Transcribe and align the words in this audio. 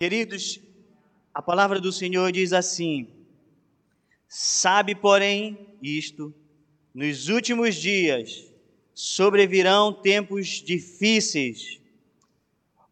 Queridos, 0.00 0.58
a 1.34 1.42
palavra 1.42 1.78
do 1.78 1.92
Senhor 1.92 2.32
diz 2.32 2.54
assim: 2.54 3.06
Sabe, 4.26 4.94
porém, 4.94 5.76
isto, 5.82 6.34
nos 6.94 7.28
últimos 7.28 7.74
dias 7.74 8.50
sobrevirão 8.94 9.92
tempos 9.92 10.62
difíceis, 10.62 11.82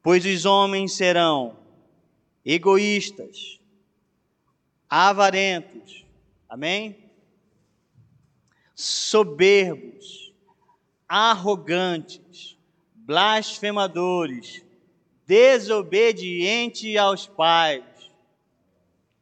pois 0.03 0.27
os 0.27 0.45
homens 0.45 0.93
serão 0.93 1.59
egoístas, 2.45 3.59
avarentos, 4.87 6.05
amém? 6.47 6.95
Soberbos, 8.75 10.35
arrogantes, 11.09 12.59
blasfemadores, 12.95 14.63
desobedientes 15.29 16.97
aos 16.97 17.25
pais, 17.27 17.85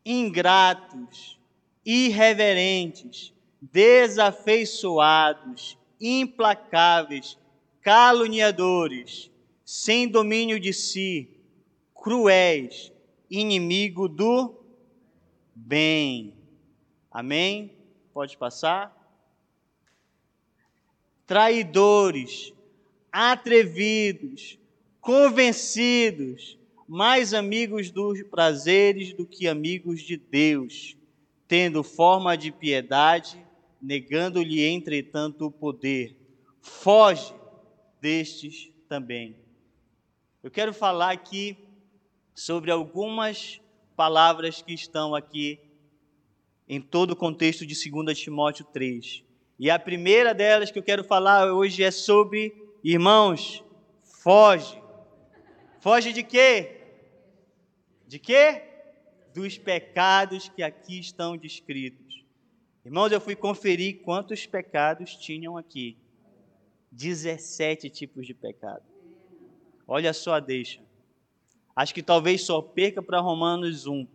ingratos, 0.05 1.37
irreverentes, 1.85 3.35
desafeiçoados, 3.61 5.77
implacáveis, 6.01 7.37
caluniadores, 7.83 9.33
sem 9.65 10.07
domínio 10.07 10.61
de 10.61 10.73
si, 10.73 11.29
cruéis, 11.93 12.93
inimigo 13.29 14.09
do 14.09 14.55
bem. 15.53 16.35
Amém? 17.11 17.77
Pode 18.15 18.37
passar. 18.37 18.95
Traidores, 21.27 22.53
atrevidos, 23.11 24.57
convencidos, 25.07 26.59
mais 26.89 27.33
amigos 27.33 27.93
dos 27.93 28.21
prazeres 28.25 29.13
do 29.13 29.25
que 29.25 29.47
amigos 29.47 30.03
de 30.03 30.17
Deus, 30.17 30.97
tendo 31.47 31.85
forma 31.85 32.37
de 32.37 32.51
piedade, 32.51 33.41
negando-lhe, 33.81 34.67
entretanto, 34.67 35.47
o 35.47 35.51
poder. 35.51 36.17
Foge 36.61 37.33
destes 38.01 38.73
também. 38.89 39.37
Eu 40.43 40.51
quero 40.51 40.75
falar 40.75 41.13
aqui 41.13 41.57
sobre 42.35 42.73
algumas 42.73 43.61
palavras 43.95 44.61
que 44.61 44.75
estão 44.75 45.15
aqui 45.15 45.61
em 46.69 46.81
todo 46.81 47.13
o 47.13 47.17
contexto 47.17 47.65
de 47.65 47.77
2 47.91 48.19
Timóteo 48.19 48.65
3. 48.73 49.23
E 49.57 49.71
a 49.71 49.79
primeira 49.79 50.35
delas 50.35 50.73
que 50.73 50.81
eu 50.81 50.83
quero 50.83 51.05
falar 51.05 51.53
hoje 51.53 51.85
é 51.85 51.93
sobre, 51.93 52.53
irmãos, 52.83 53.63
foge. 54.03 54.85
Foge 55.81 56.13
de 56.13 56.23
quê? 56.23 56.81
De 58.07 58.19
quê? 58.19 58.63
Dos 59.35 59.59
pecados 59.59 60.49
que 60.49 60.63
aqui 60.63 60.99
estão 60.99 61.37
descritos. 61.37 62.25
Irmãos, 62.85 63.11
eu 63.11 63.21
fui 63.21 63.35
conferir 63.35 64.03
quantos 64.03 64.47
pecados 64.47 65.17
tinham 65.17 65.57
aqui. 65.57 65.97
17 66.93 67.91
tipos 67.91 68.27
de 68.27 68.33
pecado. 68.33 68.83
Olha 69.87 70.13
só 70.13 70.35
a 70.35 70.41
deixa. 70.41 70.81
Acho 71.75 71.95
que 71.95 72.03
talvez 72.03 72.43
só 72.43 72.63
perca 72.63 73.03
para 73.03 73.21
Romanos 73.21 73.87
1, 73.87 74.07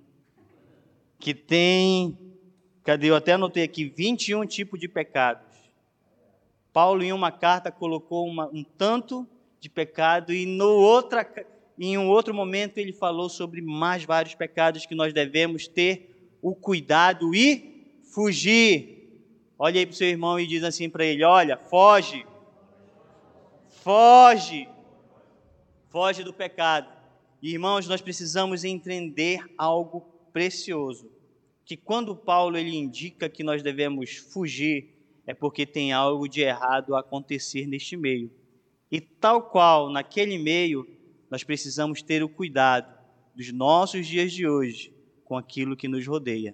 que 1.19 1.33
tem, 1.33 2.17
cadê? 2.83 3.11
Eu 3.11 3.15
até 3.15 3.33
anotei 3.33 3.63
aqui, 3.63 3.85
21 3.85 4.45
tipos 4.47 4.79
de 4.79 4.87
pecados. 4.87 5.45
Paulo, 6.73 7.03
em 7.03 7.13
uma 7.13 7.31
carta, 7.31 7.71
colocou 7.71 8.27
uma, 8.27 8.47
um 8.47 8.63
tanto 8.63 9.27
de 9.61 9.69
pecado, 9.69 10.33
e 10.33 10.43
no 10.43 10.67
outra, 10.67 11.23
em 11.79 11.95
um 11.95 12.09
outro 12.09 12.33
momento 12.33 12.79
ele 12.79 12.91
falou 12.91 13.29
sobre 13.29 13.61
mais 13.61 14.03
vários 14.03 14.33
pecados 14.33 14.87
que 14.87 14.95
nós 14.95 15.13
devemos 15.13 15.67
ter 15.67 16.35
o 16.41 16.55
cuidado 16.55 17.35
e 17.35 17.93
fugir. 18.11 19.23
Olha 19.59 19.79
aí 19.79 19.85
para 19.85 19.93
o 19.93 19.95
seu 19.95 20.07
irmão 20.07 20.39
e 20.39 20.47
diz 20.47 20.63
assim 20.63 20.89
para 20.89 21.05
ele: 21.05 21.23
Olha, 21.23 21.57
foge, 21.57 22.25
foge, 23.69 24.67
foge 25.89 26.23
do 26.23 26.33
pecado. 26.33 26.91
Irmãos, 27.39 27.87
nós 27.87 28.01
precisamos 28.01 28.63
entender 28.63 29.45
algo 29.55 30.01
precioso, 30.33 31.11
que 31.63 31.77
quando 31.77 32.15
Paulo 32.15 32.57
ele 32.57 32.75
indica 32.75 33.29
que 33.29 33.43
nós 33.43 33.61
devemos 33.61 34.15
fugir, 34.15 34.95
é 35.27 35.35
porque 35.35 35.67
tem 35.67 35.93
algo 35.93 36.27
de 36.27 36.41
errado 36.41 36.95
a 36.95 37.01
acontecer 37.01 37.67
neste 37.67 37.95
meio. 37.95 38.40
E 38.91 38.99
tal 38.99 39.43
qual 39.43 39.89
naquele 39.89 40.37
meio, 40.37 40.85
nós 41.29 41.43
precisamos 41.43 42.01
ter 42.01 42.21
o 42.23 42.29
cuidado 42.29 42.93
dos 43.33 43.51
nossos 43.53 44.05
dias 44.05 44.33
de 44.33 44.45
hoje 44.45 44.93
com 45.23 45.37
aquilo 45.37 45.77
que 45.77 45.87
nos 45.87 46.05
rodeia. 46.05 46.53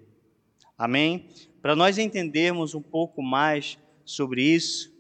Amém? 0.78 1.30
Para 1.62 1.76
nós 1.76 1.98
entendermos 1.98 2.76
um 2.76 2.82
pouco 2.82 3.24
mais 3.24 3.80
sobre 4.06 4.44
isso, 4.44 4.96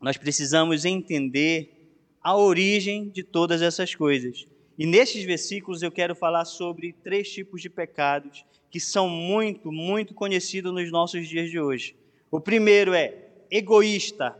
nós 0.00 0.18
precisamos 0.18 0.84
entender 0.84 1.96
a 2.22 2.36
origem 2.36 3.08
de 3.08 3.22
todas 3.22 3.62
essas 3.62 3.94
coisas. 3.94 4.46
E 4.78 4.84
nestes 4.84 5.24
versículos 5.24 5.82
eu 5.82 5.90
quero 5.90 6.14
falar 6.14 6.44
sobre 6.44 6.92
três 6.92 7.32
tipos 7.32 7.62
de 7.62 7.70
pecados 7.70 8.44
que 8.70 8.78
são 8.78 9.08
muito, 9.08 9.72
muito 9.72 10.12
conhecidos 10.12 10.72
nos 10.72 10.90
nossos 10.92 11.26
dias 11.26 11.50
de 11.50 11.58
hoje. 11.58 11.96
O 12.30 12.38
primeiro 12.38 12.92
é 12.92 13.14
egoísta, 13.50 14.38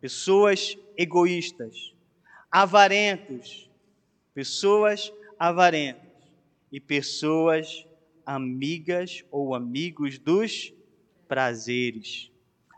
pessoas 0.00 0.76
egoístas, 0.96 1.94
avarentos, 2.50 3.70
pessoas 4.34 5.12
avarentas 5.38 6.02
e 6.70 6.80
pessoas 6.80 7.86
amigas 8.24 9.24
ou 9.30 9.54
amigos 9.54 10.18
dos 10.18 10.72
prazeres. 11.28 12.30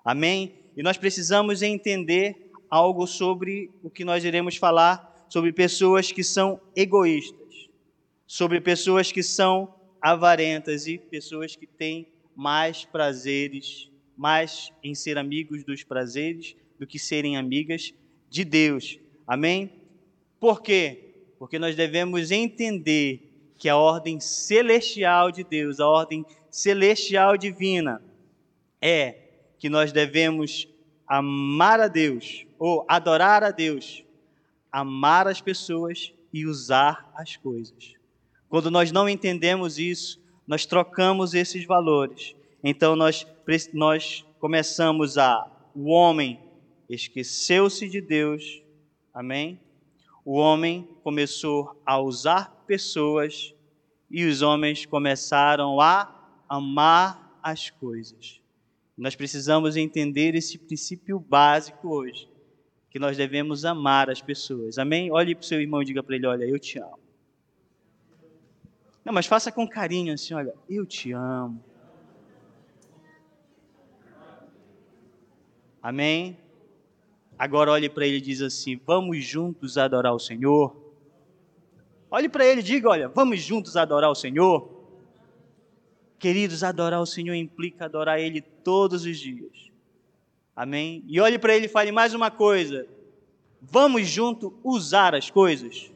Amém? 0.04 0.54
E 0.76 0.82
nós 0.82 0.96
precisamos 0.96 1.62
entender 1.62 2.50
algo 2.68 3.06
sobre 3.06 3.70
o 3.82 3.90
que 3.90 4.04
nós 4.04 4.24
iremos 4.24 4.56
falar 4.56 5.14
sobre 5.28 5.52
pessoas 5.52 6.12
que 6.12 6.22
são 6.22 6.60
egoístas, 6.74 7.68
sobre 8.26 8.60
pessoas 8.60 9.10
que 9.10 9.22
são 9.22 9.74
avarentas 10.00 10.86
e 10.86 10.98
pessoas 10.98 11.56
que 11.56 11.66
têm 11.66 12.08
mais 12.34 12.84
prazeres, 12.84 13.90
mais 14.16 14.72
em 14.82 14.94
ser 14.94 15.18
amigos 15.18 15.64
dos 15.64 15.82
prazeres 15.82 16.54
do 16.78 16.86
que 16.86 16.98
serem 16.98 17.36
amigas 17.36 17.92
de 18.28 18.44
Deus. 18.44 18.98
Amém? 19.26 19.72
Por 20.38 20.62
quê? 20.62 21.14
Porque 21.38 21.58
nós 21.58 21.74
devemos 21.76 22.30
entender 22.30 23.52
que 23.58 23.68
a 23.68 23.76
ordem 23.76 24.20
celestial 24.20 25.30
de 25.30 25.42
Deus, 25.42 25.80
a 25.80 25.88
ordem 25.88 26.24
celestial 26.50 27.36
divina, 27.36 28.02
é 28.80 29.16
que 29.58 29.68
nós 29.68 29.92
devemos 29.92 30.68
amar 31.06 31.80
a 31.80 31.88
Deus 31.88 32.46
ou 32.58 32.84
adorar 32.88 33.42
a 33.42 33.50
Deus 33.50 34.04
amar 34.76 35.26
as 35.26 35.40
pessoas 35.40 36.12
e 36.30 36.44
usar 36.44 37.10
as 37.14 37.34
coisas. 37.34 37.94
Quando 38.46 38.70
nós 38.70 38.92
não 38.92 39.08
entendemos 39.08 39.78
isso, 39.78 40.20
nós 40.46 40.66
trocamos 40.66 41.32
esses 41.32 41.64
valores. 41.64 42.36
Então 42.62 42.94
nós, 42.94 43.26
nós 43.72 44.22
começamos 44.38 45.16
a. 45.16 45.50
O 45.74 45.90
homem 45.90 46.40
esqueceu-se 46.88 47.88
de 47.88 48.00
Deus, 48.00 48.62
amém? 49.12 49.60
O 50.24 50.34
homem 50.34 50.88
começou 51.02 51.80
a 51.84 52.00
usar 52.00 52.64
pessoas 52.66 53.54
e 54.10 54.24
os 54.24 54.42
homens 54.42 54.86
começaram 54.86 55.80
a 55.80 56.12
amar 56.48 57.38
as 57.42 57.70
coisas. 57.70 58.40
Nós 58.96 59.14
precisamos 59.14 59.76
entender 59.76 60.34
esse 60.34 60.58
princípio 60.58 61.18
básico 61.20 61.88
hoje 61.88 62.28
que 62.90 62.98
nós 62.98 63.16
devemos 63.16 63.64
amar 63.64 64.08
as 64.08 64.22
pessoas. 64.22 64.78
Amém? 64.78 65.12
Olhe 65.12 65.34
para 65.34 65.42
o 65.42 65.46
seu 65.46 65.60
irmão 65.60 65.82
e 65.82 65.84
diga 65.84 66.02
para 66.02 66.16
ele: 66.16 66.26
Olha, 66.26 66.44
eu 66.44 66.58
te 66.58 66.78
amo. 66.78 66.98
Não, 69.04 69.12
mas 69.12 69.26
faça 69.26 69.52
com 69.52 69.68
carinho 69.68 70.14
assim: 70.14 70.32
Olha, 70.32 70.54
eu 70.68 70.86
te 70.86 71.12
amo. 71.12 71.62
Amém? 75.82 76.38
Agora 77.38 77.70
olhe 77.70 77.88
para 77.88 78.06
ele 78.06 78.16
e 78.16 78.20
diz 78.20 78.40
assim: 78.40 78.80
Vamos 78.86 79.24
juntos 79.24 79.76
adorar 79.76 80.14
o 80.14 80.18
Senhor. 80.18 80.74
Olhe 82.10 82.28
para 82.28 82.44
ele 82.46 82.60
e 82.60 82.64
diga: 82.64 82.88
Olha, 82.88 83.08
vamos 83.08 83.40
juntos 83.42 83.76
adorar 83.76 84.10
o 84.10 84.14
Senhor. 84.14 84.76
Queridos, 86.18 86.64
adorar 86.64 87.00
o 87.00 87.06
Senhor 87.06 87.34
implica 87.34 87.84
adorar 87.84 88.18
Ele 88.18 88.40
todos 88.40 89.04
os 89.04 89.18
dias. 89.18 89.70
Amém? 90.54 91.04
E 91.06 91.20
olhe 91.20 91.38
para 91.38 91.54
ele 91.54 91.66
e 91.66 91.68
fale 91.68 91.92
mais 91.92 92.14
uma 92.14 92.30
coisa. 92.30 92.86
Vamos 93.60 94.08
junto 94.08 94.58
usar 94.64 95.14
as 95.14 95.30
coisas. 95.30 95.92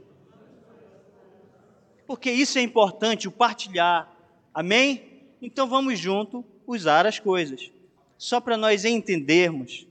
Porque 2.06 2.30
isso 2.30 2.58
é 2.58 2.62
importante, 2.62 3.26
o 3.26 3.32
partilhar. 3.32 4.12
Amém? 4.52 5.22
Então 5.40 5.66
vamos 5.66 5.98
junto 5.98 6.44
usar 6.66 7.06
as 7.06 7.18
coisas. 7.18 7.72
Só 8.18 8.38
para 8.38 8.58
nós 8.58 8.84
entendermos. 8.84 9.86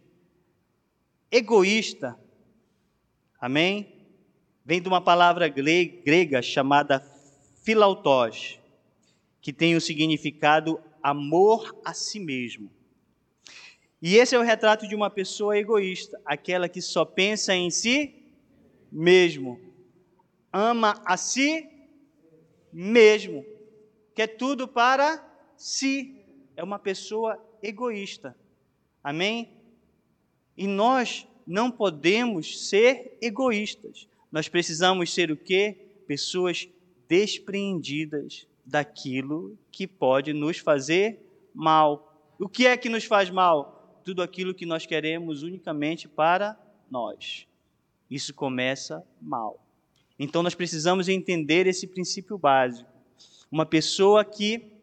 Egoísta. 1.32 2.20
Amém? 3.40 4.08
Vem 4.66 4.82
de 4.82 4.88
uma 4.88 5.00
palavra 5.00 5.48
grega 5.48 6.42
chamada 6.42 7.00
philautós, 7.64 8.60
que 9.42 9.54
tem 9.54 9.76
o 9.76 9.82
significado 9.82 10.82
amor 11.04 11.80
a 11.86 11.94
si 11.94 12.20
mesmo. 12.20 12.72
E 14.02 14.16
esse 14.16 14.36
é 14.36 14.40
o 14.40 14.44
retrato 14.44 14.88
de 14.88 14.96
uma 14.96 15.10
pessoa 15.10 15.58
egoísta, 15.58 16.20
aquela 16.26 16.70
que 16.70 16.82
só 16.82 17.06
pensa 17.06 17.54
em 17.54 17.70
si 17.70 18.16
mesmo, 18.92 19.60
ama 20.52 21.00
a 21.06 21.16
si 21.16 21.70
mesmo, 22.72 23.46
quer 24.16 24.28
tudo 24.28 24.68
para 24.68 25.24
si. 25.56 26.16
É 26.56 26.64
uma 26.64 26.80
pessoa 26.80 27.38
egoísta. 27.62 28.36
Amém? 29.04 29.59
E 30.60 30.68
nós 30.68 31.26
não 31.48 31.72
podemos 31.72 32.68
ser 32.68 33.18
egoístas. 33.22 34.10
Nós 34.30 34.50
precisamos 34.50 35.14
ser 35.14 35.32
o 35.32 35.38
quê? 35.38 35.88
Pessoas 36.06 36.68
despreendidas 37.08 38.46
daquilo 38.66 39.58
que 39.72 39.88
pode 39.88 40.34
nos 40.34 40.58
fazer 40.58 41.18
mal. 41.56 42.14
O 42.38 42.50
que 42.50 42.68
é 42.68 42.76
que 42.76 42.90
nos 42.90 43.06
faz 43.06 43.30
mal? 43.30 44.02
Tudo 44.04 44.22
aquilo 44.22 44.54
que 44.54 44.66
nós 44.66 44.86
queremos 44.86 45.44
unicamente 45.44 46.10
para 46.10 46.60
nós. 46.92 47.48
Isso 48.12 48.34
começa 48.34 49.02
mal. 49.22 49.66
Então 50.20 50.44
nós 50.44 50.56
precisamos 50.56 51.08
entender 51.08 51.68
esse 51.68 51.88
princípio 51.88 52.38
básico. 52.38 52.92
Uma 53.50 53.66
pessoa 53.66 54.26
que 54.26 54.74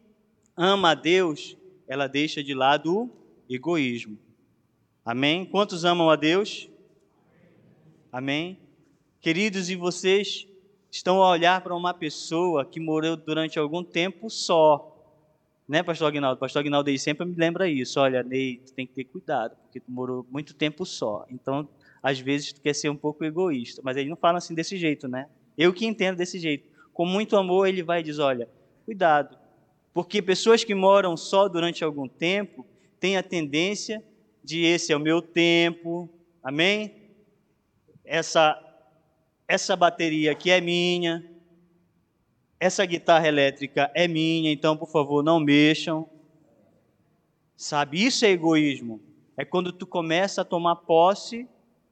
ama 0.55 0.93
a 0.93 0.95
Deus, 0.95 1.55
ela 1.87 2.07
deixa 2.07 2.43
de 2.43 2.55
lado 2.55 3.03
o 3.03 3.11
egoísmo. 3.47 4.17
Amém? 5.07 5.45
Quantos 5.45 5.85
amam 5.85 6.09
a 6.09 6.17
Deus? 6.17 6.69
Amém? 8.11 8.59
Queridos, 9.21 9.69
e 9.69 9.75
vocês 9.77 10.45
estão 10.91 11.23
a 11.23 11.29
olhar 11.29 11.61
para 11.61 11.73
uma 11.73 11.93
pessoa 11.93 12.65
que 12.65 12.77
morou 12.77 13.15
durante 13.15 13.57
algum 13.57 13.85
tempo 13.85 14.29
só. 14.29 14.93
Né, 15.65 15.81
pastor 15.81 16.09
Aguinaldo? 16.09 16.37
Pastor 16.37 16.59
Aguinaldo 16.59 16.89
aí 16.89 16.99
sempre 16.99 17.25
me 17.25 17.35
lembra 17.37 17.69
isso. 17.69 18.01
Olha, 18.01 18.21
Ney, 18.21 18.57
tu 18.57 18.73
tem 18.73 18.85
que 18.85 18.95
ter 18.95 19.05
cuidado, 19.05 19.55
porque 19.61 19.79
tu 19.79 19.89
morou 19.89 20.27
muito 20.29 20.53
tempo 20.53 20.85
só. 20.85 21.25
Então, 21.31 21.69
às 22.03 22.19
vezes, 22.19 22.51
tu 22.51 22.59
quer 22.59 22.73
ser 22.75 22.89
um 22.89 22.97
pouco 22.97 23.23
egoísta. 23.23 23.81
Mas 23.85 23.95
ele 23.95 24.09
não 24.09 24.17
fala 24.17 24.39
assim 24.39 24.53
desse 24.53 24.75
jeito, 24.75 25.07
né? 25.07 25.29
Eu 25.57 25.71
que 25.71 25.85
entendo 25.85 26.17
desse 26.17 26.37
jeito. 26.37 26.67
Com 26.91 27.05
muito 27.05 27.37
amor, 27.37 27.65
ele 27.65 27.81
vai 27.81 28.01
e 28.01 28.03
diz: 28.03 28.19
olha, 28.19 28.49
cuidado. 28.83 29.37
Porque 29.93 30.21
pessoas 30.21 30.65
que 30.65 30.75
moram 30.75 31.15
só 31.15 31.47
durante 31.47 31.81
algum 31.81 32.09
tempo 32.09 32.65
têm 32.99 33.15
a 33.15 33.23
tendência 33.23 34.03
de 34.47 34.63
esse 34.63 34.93
é 34.93 34.95
o 34.95 34.99
meu 34.99 35.21
tempo, 35.21 36.09
amém? 36.41 36.95
Essa 38.05 38.63
essa 39.45 39.75
bateria 39.75 40.31
aqui 40.31 40.49
é 40.49 40.61
minha, 40.61 41.29
essa 42.57 42.85
guitarra 42.85 43.27
elétrica 43.27 43.91
é 43.93 44.07
minha, 44.07 44.49
então 44.49 44.77
por 44.77 44.89
favor 44.89 45.21
não 45.21 45.37
mexam. 45.37 46.09
Sabe, 47.57 48.01
isso 48.01 48.23
é 48.23 48.29
egoísmo. 48.29 49.01
É 49.35 49.43
quando 49.43 49.73
tu 49.73 49.85
começa 49.85 50.43
a 50.43 50.45
tomar 50.45 50.77
posse 50.77 51.45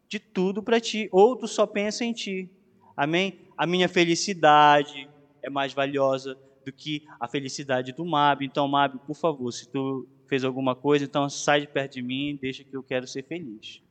de 0.07 0.17
tudo 0.17 0.63
para 0.63 0.79
ti, 0.79 1.09
ou 1.11 1.35
tu 1.35 1.49
só 1.49 1.67
pensa 1.67 2.05
em 2.05 2.13
ti. 2.13 2.49
Amém? 2.95 3.37
A 3.57 3.67
minha 3.67 3.89
felicidade 3.89 5.09
é 5.43 5.49
mais 5.49 5.73
valiosa 5.73 6.37
do 6.65 6.71
que 6.71 7.05
a 7.19 7.27
felicidade 7.27 7.91
do 7.91 8.05
Mab. 8.05 8.45
Então, 8.45 8.65
Mab, 8.65 8.97
por 8.99 9.15
favor, 9.15 9.51
se 9.51 9.67
tu 9.67 10.07
fez 10.27 10.43
alguma 10.43 10.75
coisa, 10.75 11.05
então 11.05 11.29
sai 11.29 11.61
de 11.61 11.67
perto 11.67 11.93
de 11.93 12.01
mim, 12.01 12.37
deixa 12.41 12.63
que 12.63 12.75
eu 12.75 12.83
quero 12.83 13.07
ser 13.07 13.23
feliz. 13.23 13.81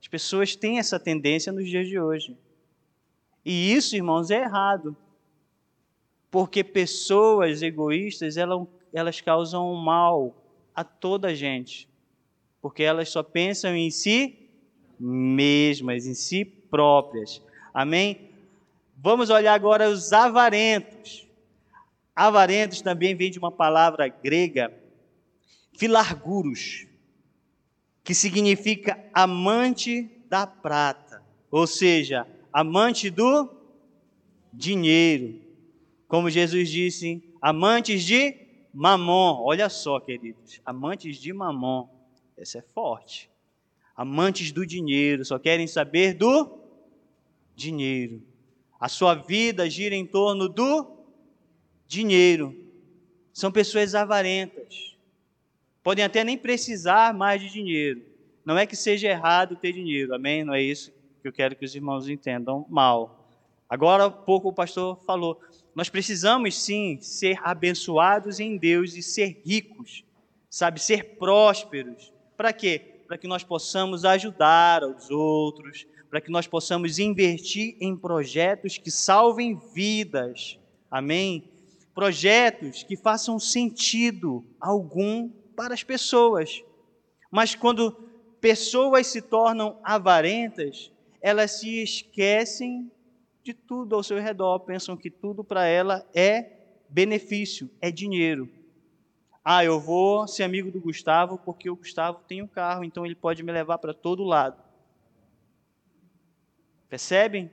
As 0.00 0.08
pessoas 0.08 0.54
têm 0.54 0.78
essa 0.78 0.98
tendência 0.98 1.52
nos 1.52 1.68
dias 1.68 1.88
de 1.88 1.98
hoje. 1.98 2.36
E 3.44 3.72
isso, 3.72 3.96
irmãos, 3.96 4.30
é 4.30 4.42
errado. 4.42 4.96
Porque 6.30 6.64
pessoas 6.64 7.62
egoístas, 7.62 8.36
elas, 8.36 8.66
elas 8.92 9.20
causam 9.20 9.74
mal 9.74 10.34
a 10.74 10.82
toda 10.82 11.28
a 11.28 11.34
gente. 11.34 11.88
Porque 12.60 12.82
elas 12.82 13.08
só 13.08 13.22
pensam 13.22 13.74
em 13.76 13.90
si 13.90 14.38
mesmas, 14.98 16.06
em 16.06 16.14
si 16.14 16.44
próprias. 16.44 17.42
Amém? 17.72 18.30
Vamos 18.96 19.30
olhar 19.30 19.54
agora 19.54 19.88
os 19.88 20.12
avarentos. 20.12 21.28
Avarentos 22.14 22.80
também 22.80 23.14
vem 23.14 23.30
de 23.30 23.38
uma 23.38 23.50
palavra 23.50 24.08
grega, 24.08 24.72
filarguros, 25.76 26.86
que 28.02 28.14
significa 28.14 29.02
amante 29.12 30.10
da 30.28 30.46
prata, 30.46 31.22
ou 31.50 31.66
seja, 31.66 32.26
amante 32.52 33.10
do 33.10 33.48
dinheiro. 34.52 35.40
Como 36.06 36.30
Jesus 36.30 36.68
disse, 36.70 37.22
amantes 37.40 38.04
de 38.04 38.36
mamon. 38.72 39.42
Olha 39.42 39.68
só, 39.68 39.98
queridos, 40.00 40.60
amantes 40.64 41.16
de 41.16 41.32
mamon. 41.32 41.88
Essa 42.36 42.58
é 42.58 42.62
forte. 42.74 43.30
Amantes 43.96 44.50
do 44.50 44.66
dinheiro, 44.66 45.24
só 45.24 45.38
querem 45.38 45.66
saber 45.66 46.14
do 46.14 46.58
dinheiro. 47.54 48.22
A 48.78 48.88
sua 48.88 49.14
vida 49.14 49.70
gira 49.70 49.94
em 49.94 50.04
torno 50.04 50.48
do 50.48 50.98
dinheiro. 51.86 52.54
São 53.32 53.50
pessoas 53.50 53.94
avarentas. 53.94 54.93
Podem 55.84 56.02
até 56.02 56.24
nem 56.24 56.38
precisar 56.38 57.12
mais 57.12 57.42
de 57.42 57.50
dinheiro. 57.50 58.02
Não 58.42 58.56
é 58.56 58.64
que 58.64 58.74
seja 58.74 59.06
errado 59.06 59.54
ter 59.54 59.74
dinheiro, 59.74 60.14
amém? 60.14 60.42
Não 60.42 60.54
é 60.54 60.62
isso 60.62 60.90
que 61.20 61.28
eu 61.28 61.32
quero 61.32 61.54
que 61.54 61.64
os 61.64 61.74
irmãos 61.74 62.08
entendam 62.08 62.64
mal. 62.70 63.28
Agora, 63.68 64.06
há 64.06 64.10
pouco 64.10 64.48
o 64.48 64.52
pastor 64.52 64.98
falou, 65.04 65.38
nós 65.74 65.90
precisamos 65.90 66.58
sim 66.58 66.98
ser 67.02 67.38
abençoados 67.44 68.40
em 68.40 68.56
Deus 68.56 68.94
e 68.96 69.02
ser 69.02 69.42
ricos, 69.44 70.04
sabe, 70.48 70.80
ser 70.80 71.16
prósperos. 71.16 72.10
Para 72.34 72.50
quê? 72.54 73.02
Para 73.06 73.18
que 73.18 73.28
nós 73.28 73.44
possamos 73.44 74.06
ajudar 74.06 74.82
aos 74.82 75.10
outros, 75.10 75.86
para 76.08 76.20
que 76.20 76.30
nós 76.30 76.46
possamos 76.46 76.98
investir 76.98 77.76
em 77.78 77.94
projetos 77.94 78.78
que 78.78 78.90
salvem 78.90 79.60
vidas. 79.74 80.58
Amém? 80.90 81.50
Projetos 81.94 82.82
que 82.82 82.96
façam 82.96 83.38
sentido 83.38 84.42
algum 84.58 85.30
para 85.54 85.74
as 85.74 85.82
pessoas. 85.82 86.62
Mas 87.30 87.54
quando 87.54 87.92
pessoas 88.40 89.06
se 89.06 89.22
tornam 89.22 89.80
avarentas, 89.82 90.92
elas 91.20 91.52
se 91.52 91.82
esquecem 91.82 92.90
de 93.42 93.54
tudo 93.54 93.94
ao 93.94 94.02
seu 94.02 94.18
redor, 94.18 94.60
pensam 94.60 94.96
que 94.96 95.10
tudo 95.10 95.44
para 95.44 95.66
ela 95.66 96.06
é 96.14 96.52
benefício, 96.88 97.70
é 97.80 97.90
dinheiro. 97.90 98.48
Ah, 99.44 99.64
eu 99.64 99.78
vou 99.78 100.26
ser 100.26 100.42
amigo 100.42 100.70
do 100.70 100.80
Gustavo 100.80 101.38
porque 101.38 101.68
o 101.68 101.76
Gustavo 101.76 102.20
tem 102.26 102.42
um 102.42 102.46
carro, 102.46 102.84
então 102.84 103.04
ele 103.04 103.14
pode 103.14 103.42
me 103.42 103.52
levar 103.52 103.78
para 103.78 103.92
todo 103.92 104.24
lado. 104.24 104.62
Percebem? 106.88 107.52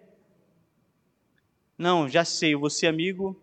Não, 1.77 2.07
já 2.07 2.23
sei, 2.23 2.53
eu 2.53 2.59
vou 2.59 2.69
ser 2.69 2.87
amigo 2.87 3.41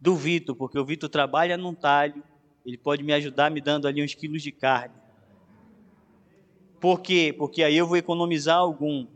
do 0.00 0.14
Vitor, 0.14 0.56
porque 0.56 0.78
o 0.78 0.84
Vitor 0.84 1.10
trabalha 1.10 1.56
num 1.56 1.74
talho, 1.74 2.22
ele 2.64 2.78
pode 2.78 3.02
me 3.02 3.12
ajudar 3.12 3.50
me 3.50 3.60
dando 3.60 3.88
ali 3.88 4.02
uns 4.02 4.14
quilos 4.14 4.42
de 4.42 4.52
carne. 4.52 4.94
Por 6.80 7.00
quê? 7.00 7.34
Porque 7.36 7.62
aí 7.62 7.76
eu 7.76 7.86
vou 7.86 7.96
economizar 7.96 8.56
algum 8.56 9.06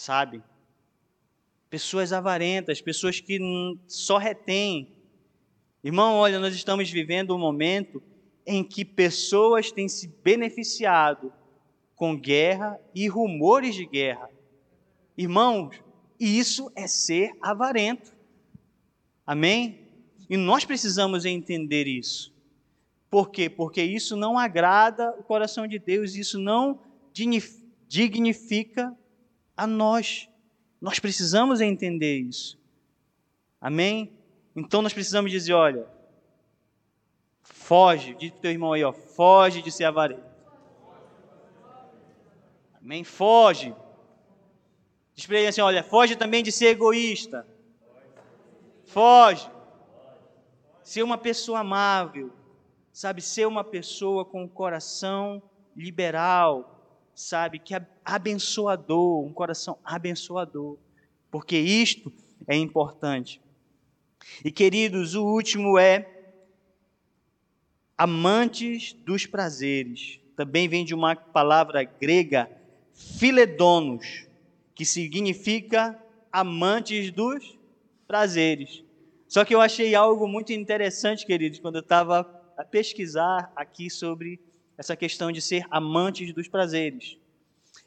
sabe? 0.00 0.42
Pessoas 1.68 2.10
avarentas, 2.10 2.80
pessoas 2.80 3.20
que 3.20 3.38
só 3.86 4.16
retêm. 4.16 4.96
Irmão, 5.84 6.16
olha, 6.16 6.40
nós 6.40 6.54
estamos 6.54 6.90
vivendo 6.90 7.34
um 7.34 7.38
momento 7.38 8.02
em 8.46 8.64
que 8.64 8.82
pessoas 8.82 9.70
têm 9.70 9.88
se 9.88 10.08
beneficiado 10.08 11.30
com 11.94 12.18
guerra 12.18 12.80
e 12.94 13.08
rumores 13.08 13.74
de 13.74 13.84
guerra. 13.84 14.30
Irmãos, 15.18 15.78
isso 16.18 16.72
é 16.74 16.86
ser 16.86 17.32
avarento. 17.42 18.16
Amém? 19.26 19.79
E 20.30 20.36
nós 20.36 20.64
precisamos 20.64 21.24
entender 21.24 21.88
isso. 21.88 22.32
Por 23.10 23.30
quê? 23.30 23.50
Porque 23.50 23.82
isso 23.82 24.16
não 24.16 24.38
agrada 24.38 25.10
o 25.18 25.24
coração 25.24 25.66
de 25.66 25.76
Deus, 25.76 26.14
isso 26.14 26.38
não 26.38 26.78
dignifica 27.88 28.96
a 29.56 29.66
nós. 29.66 30.28
Nós 30.80 31.00
precisamos 31.00 31.60
entender 31.60 32.18
isso. 32.20 32.56
Amém? 33.60 34.12
Então 34.54 34.80
nós 34.80 34.92
precisamos 34.92 35.32
dizer, 35.32 35.52
olha, 35.52 35.84
foge, 37.42 38.14
diz 38.14 38.30
para 38.30 38.38
o 38.38 38.40
teu 38.42 38.52
irmão 38.52 38.72
aí, 38.72 38.84
ó, 38.84 38.92
foge 38.92 39.60
de 39.60 39.72
ser 39.72 39.82
avarento. 39.84 40.30
Amém? 42.80 43.02
Foge. 43.02 43.74
Diz 45.12 45.26
para 45.26 45.38
ele 45.38 45.48
assim, 45.48 45.60
olha, 45.60 45.82
foge 45.82 46.14
também 46.14 46.44
de 46.44 46.52
ser 46.52 46.66
egoísta. 46.66 47.44
Foge. 48.84 49.50
Ser 50.90 51.04
uma 51.04 51.16
pessoa 51.16 51.60
amável, 51.60 52.32
sabe, 52.92 53.22
ser 53.22 53.46
uma 53.46 53.62
pessoa 53.62 54.24
com 54.24 54.42
o 54.42 54.48
coração 54.48 55.40
liberal, 55.76 57.08
sabe, 57.14 57.60
que 57.60 57.72
abençoador, 58.04 59.24
um 59.24 59.32
coração 59.32 59.78
abençoador, 59.84 60.76
porque 61.30 61.56
isto 61.56 62.12
é 62.44 62.56
importante. 62.56 63.40
E 64.44 64.50
queridos, 64.50 65.14
o 65.14 65.24
último 65.24 65.78
é 65.78 66.10
amantes 67.96 68.92
dos 68.92 69.26
prazeres. 69.26 70.18
Também 70.34 70.68
vem 70.68 70.84
de 70.84 70.92
uma 70.92 71.14
palavra 71.14 71.84
grega, 71.84 72.50
filedonos, 72.92 74.26
que 74.74 74.84
significa 74.84 75.96
amantes 76.32 77.12
dos 77.12 77.56
prazeres. 78.08 78.89
Só 79.30 79.44
que 79.44 79.54
eu 79.54 79.60
achei 79.60 79.94
algo 79.94 80.26
muito 80.26 80.52
interessante, 80.52 81.24
queridos, 81.24 81.60
quando 81.60 81.76
eu 81.76 81.82
estava 81.82 82.28
a 82.56 82.64
pesquisar 82.64 83.52
aqui 83.54 83.88
sobre 83.88 84.40
essa 84.76 84.96
questão 84.96 85.30
de 85.30 85.40
ser 85.40 85.64
amantes 85.70 86.34
dos 86.34 86.48
prazeres. 86.48 87.16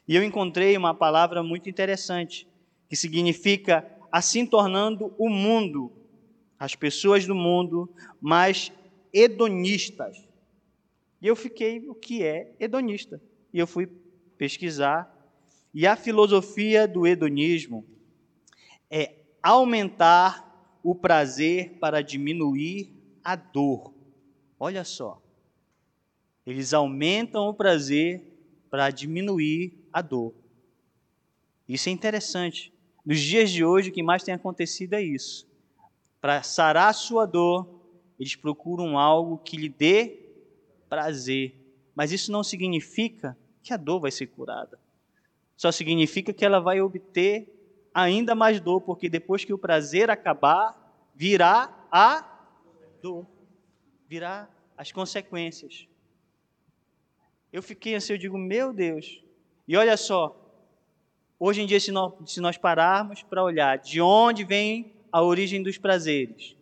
E 0.08 0.16
eu 0.16 0.24
encontrei 0.24 0.74
uma 0.74 0.94
palavra 0.94 1.42
muito 1.42 1.68
interessante, 1.68 2.48
que 2.88 2.96
significa 2.96 3.86
assim 4.10 4.46
tornando 4.46 5.14
o 5.18 5.28
mundo, 5.28 5.92
as 6.58 6.74
pessoas 6.74 7.26
do 7.26 7.34
mundo, 7.34 7.94
mais 8.22 8.72
hedonistas. 9.12 10.26
E 11.20 11.26
eu 11.26 11.36
fiquei, 11.36 11.86
o 11.86 11.94
que 11.94 12.22
é 12.22 12.54
hedonista? 12.58 13.20
E 13.52 13.58
eu 13.58 13.66
fui 13.66 13.86
pesquisar. 14.38 15.14
E 15.74 15.86
a 15.86 15.94
filosofia 15.94 16.88
do 16.88 17.06
hedonismo 17.06 17.84
é 18.90 19.16
aumentar 19.42 20.53
o 20.84 20.94
prazer 20.94 21.78
para 21.80 22.02
diminuir 22.02 22.92
a 23.24 23.34
dor. 23.34 23.94
Olha 24.60 24.84
só. 24.84 25.20
Eles 26.46 26.74
aumentam 26.74 27.48
o 27.48 27.54
prazer 27.54 28.22
para 28.68 28.90
diminuir 28.90 29.82
a 29.90 30.02
dor. 30.02 30.34
Isso 31.66 31.88
é 31.88 31.92
interessante. 31.92 32.70
Nos 33.04 33.18
dias 33.18 33.50
de 33.50 33.64
hoje, 33.64 33.88
o 33.88 33.92
que 33.92 34.02
mais 34.02 34.22
tem 34.22 34.34
acontecido 34.34 34.92
é 34.92 35.02
isso. 35.02 35.48
Para 36.20 36.42
sarar 36.42 36.90
a 36.90 36.92
sua 36.92 37.24
dor, 37.24 37.66
eles 38.20 38.36
procuram 38.36 38.98
algo 38.98 39.38
que 39.38 39.56
lhe 39.56 39.70
dê 39.70 40.18
prazer. 40.88 41.56
Mas 41.94 42.12
isso 42.12 42.30
não 42.30 42.44
significa 42.44 43.36
que 43.62 43.72
a 43.72 43.78
dor 43.78 44.00
vai 44.00 44.10
ser 44.10 44.26
curada. 44.26 44.78
Só 45.56 45.72
significa 45.72 46.30
que 46.30 46.44
ela 46.44 46.60
vai 46.60 46.82
obter 46.82 47.53
ainda 47.94 48.34
mais 48.34 48.60
dor, 48.60 48.80
porque 48.80 49.08
depois 49.08 49.44
que 49.44 49.52
o 49.52 49.58
prazer 49.58 50.10
acabar, 50.10 50.76
virá 51.14 51.72
a 51.90 52.26
dor, 53.00 53.26
virá 54.08 54.48
as 54.76 54.90
consequências. 54.90 55.86
Eu 57.52 57.62
fiquei 57.62 57.94
assim, 57.94 58.14
eu 58.14 58.18
digo, 58.18 58.36
meu 58.36 58.72
Deus. 58.72 59.22
E 59.68 59.76
olha 59.76 59.96
só, 59.96 60.44
Hoje 61.38 61.60
em 61.60 61.66
dia, 61.66 61.80
se 61.80 61.90
nós, 61.90 62.12
se 62.26 62.40
nós 62.40 62.56
pararmos 62.56 63.22
para 63.22 63.42
olhar 63.42 63.76
de 63.76 64.00
onde 64.00 64.44
vem 64.44 64.92
a 65.10 65.22
origem 65.22 65.62
dos 65.62 65.76
prazeres, 65.76 66.56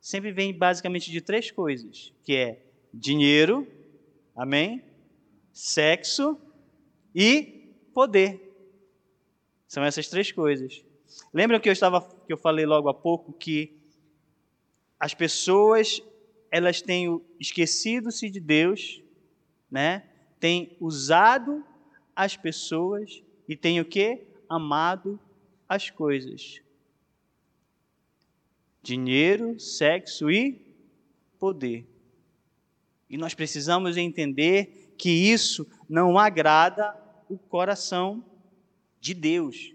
sempre 0.00 0.30
vem 0.30 0.52
basicamente 0.52 1.10
de 1.10 1.20
três 1.20 1.50
coisas, 1.50 2.12
que 2.22 2.36
é 2.36 2.62
dinheiro, 2.92 3.66
amém? 4.36 4.84
Sexo 5.52 6.38
e 7.14 7.74
poder. 7.94 8.49
São 9.70 9.84
essas 9.84 10.08
três 10.08 10.32
coisas. 10.32 10.84
Lembram 11.32 11.60
que 11.60 11.68
eu 11.68 11.72
estava 11.72 12.00
que 12.26 12.32
eu 12.32 12.36
falei 12.36 12.66
logo 12.66 12.88
há 12.88 12.94
pouco 12.94 13.32
que 13.32 13.78
as 14.98 15.14
pessoas 15.14 16.02
elas 16.50 16.82
têm 16.82 17.24
esquecido-se 17.38 18.28
de 18.28 18.40
Deus, 18.40 19.00
né? 19.70 20.10
Têm 20.40 20.76
usado 20.80 21.64
as 22.16 22.36
pessoas 22.36 23.22
e 23.48 23.54
tem 23.54 23.80
o 23.80 23.84
que? 23.84 24.26
Amado 24.48 25.20
as 25.68 25.88
coisas. 25.88 26.60
Dinheiro, 28.82 29.60
sexo 29.60 30.28
e 30.28 30.60
poder. 31.38 31.86
E 33.08 33.16
nós 33.16 33.34
precisamos 33.34 33.96
entender 33.96 34.94
que 34.98 35.10
isso 35.10 35.64
não 35.88 36.18
agrada 36.18 36.92
o 37.28 37.38
coração 37.38 38.24
de 39.00 39.14
Deus. 39.14 39.74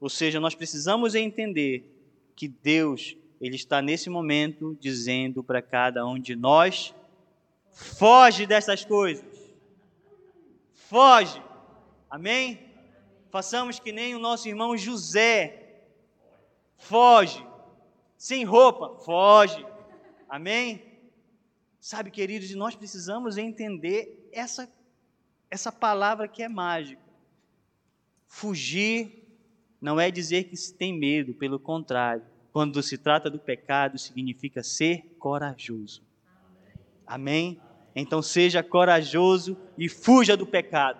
Ou 0.00 0.10
seja, 0.10 0.40
nós 0.40 0.54
precisamos 0.54 1.14
entender 1.14 1.90
que 2.34 2.48
Deus, 2.48 3.16
ele 3.40 3.56
está 3.56 3.80
nesse 3.80 4.10
momento 4.10 4.76
dizendo 4.80 5.42
para 5.42 5.62
cada 5.62 6.06
um 6.06 6.18
de 6.18 6.34
nós: 6.34 6.94
foge 7.70 8.46
dessas 8.46 8.84
coisas. 8.84 9.24
Foge. 10.74 11.42
Amém? 12.10 12.60
Façamos 13.30 13.80
que 13.80 13.90
nem 13.92 14.14
o 14.14 14.18
nosso 14.18 14.48
irmão 14.48 14.76
José. 14.76 15.82
Foge. 16.76 17.44
Sem 18.16 18.44
roupa, 18.44 19.00
foge. 19.04 19.64
Amém? 20.28 20.82
Sabe, 21.80 22.10
queridos, 22.10 22.54
nós 22.54 22.74
precisamos 22.74 23.36
entender 23.36 24.28
essa, 24.32 24.72
essa 25.50 25.70
palavra 25.70 26.26
que 26.26 26.42
é 26.42 26.48
mágica. 26.48 27.03
Fugir 28.34 29.28
não 29.80 30.00
é 30.00 30.10
dizer 30.10 30.44
que 30.44 30.56
se 30.56 30.74
tem 30.74 30.92
medo, 30.92 31.34
pelo 31.34 31.56
contrário. 31.56 32.24
Quando 32.52 32.82
se 32.82 32.98
trata 32.98 33.30
do 33.30 33.38
pecado, 33.38 33.96
significa 33.96 34.60
ser 34.60 35.14
corajoso. 35.20 36.02
Amém? 37.06 37.60
Então 37.94 38.20
seja 38.20 38.60
corajoso 38.60 39.56
e 39.78 39.88
fuja 39.88 40.36
do 40.36 40.44
pecado. 40.44 40.98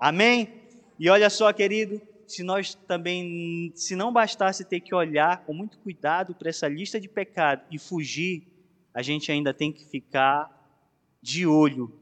Amém? 0.00 0.62
E 0.98 1.10
olha 1.10 1.28
só, 1.28 1.52
querido, 1.52 2.00
se 2.26 2.42
nós 2.42 2.74
também, 2.74 3.70
se 3.74 3.94
não 3.94 4.10
bastasse 4.10 4.64
ter 4.64 4.80
que 4.80 4.94
olhar 4.94 5.44
com 5.44 5.52
muito 5.52 5.76
cuidado 5.80 6.34
para 6.34 6.48
essa 6.48 6.66
lista 6.66 6.98
de 6.98 7.06
pecados 7.06 7.66
e 7.70 7.78
fugir, 7.78 8.48
a 8.94 9.02
gente 9.02 9.30
ainda 9.30 9.52
tem 9.52 9.70
que 9.70 9.84
ficar 9.84 10.50
de 11.20 11.46
olho 11.46 11.92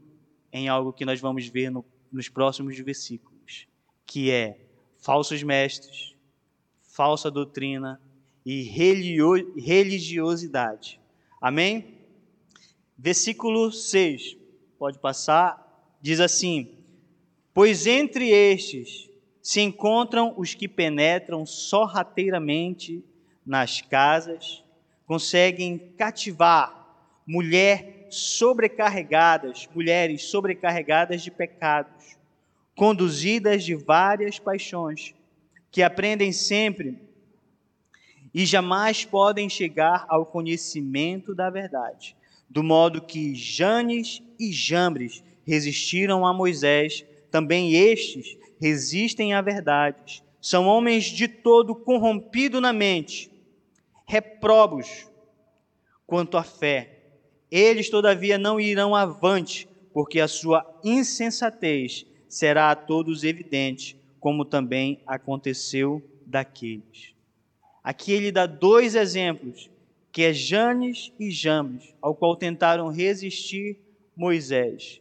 em 0.52 0.68
algo 0.68 0.92
que 0.92 1.04
nós 1.04 1.20
vamos 1.20 1.48
ver 1.48 1.70
no, 1.70 1.84
nos 2.12 2.28
próximos 2.28 2.78
versículos, 2.78 3.33
que 4.06 4.30
é 4.30 4.58
falsos 4.98 5.42
mestres, 5.42 6.14
falsa 6.82 7.30
doutrina 7.30 8.00
e 8.44 8.62
religiosidade. 8.62 11.00
Amém? 11.40 11.94
Versículo 12.96 13.72
6, 13.72 14.36
pode 14.78 14.98
passar, 14.98 15.96
diz 16.00 16.20
assim: 16.20 16.78
Pois 17.52 17.86
entre 17.86 18.30
estes 18.30 19.10
se 19.42 19.60
encontram 19.60 20.32
os 20.38 20.54
que 20.54 20.66
penetram 20.66 21.44
sorrateiramente 21.44 23.04
nas 23.44 23.82
casas, 23.82 24.64
conseguem 25.06 25.76
cativar 25.98 26.82
mulher 27.26 28.06
sobrecarregadas, 28.10 29.68
mulheres 29.74 30.24
sobrecarregadas 30.24 31.22
de 31.22 31.30
pecados, 31.30 32.16
conduzidas 32.74 33.64
de 33.64 33.74
várias 33.74 34.38
paixões, 34.38 35.14
que 35.70 35.82
aprendem 35.82 36.32
sempre 36.32 36.98
e 38.32 38.44
jamais 38.44 39.04
podem 39.04 39.48
chegar 39.48 40.04
ao 40.08 40.26
conhecimento 40.26 41.34
da 41.34 41.50
verdade, 41.50 42.16
do 42.48 42.62
modo 42.62 43.00
que 43.00 43.34
Janes 43.34 44.22
e 44.38 44.52
Jambres 44.52 45.22
resistiram 45.46 46.26
a 46.26 46.32
Moisés 46.32 47.04
também 47.30 47.74
estes 47.74 48.38
resistem 48.60 49.34
à 49.34 49.42
verdade. 49.42 50.22
São 50.40 50.66
homens 50.66 51.04
de 51.06 51.26
todo 51.26 51.74
corrompido 51.74 52.60
na 52.60 52.72
mente, 52.72 53.30
reprobos 54.06 55.08
quanto 56.06 56.36
à 56.36 56.44
fé. 56.44 57.00
Eles, 57.50 57.90
todavia, 57.90 58.38
não 58.38 58.60
irão 58.60 58.94
avante, 58.94 59.68
porque 59.92 60.20
a 60.20 60.28
sua 60.28 60.64
insensatez 60.84 62.06
será 62.34 62.72
a 62.72 62.74
todos 62.74 63.22
evidente, 63.22 63.96
como 64.18 64.44
também 64.44 65.00
aconteceu 65.06 66.02
daqueles. 66.26 67.14
Aqui 67.82 68.10
ele 68.10 68.32
dá 68.32 68.44
dois 68.44 68.96
exemplos, 68.96 69.70
que 70.10 70.22
é 70.22 70.32
Janes 70.32 71.12
e 71.18 71.30
Jambres, 71.30 71.94
ao 72.02 72.12
qual 72.12 72.34
tentaram 72.34 72.88
resistir 72.88 73.78
Moisés. 74.16 75.00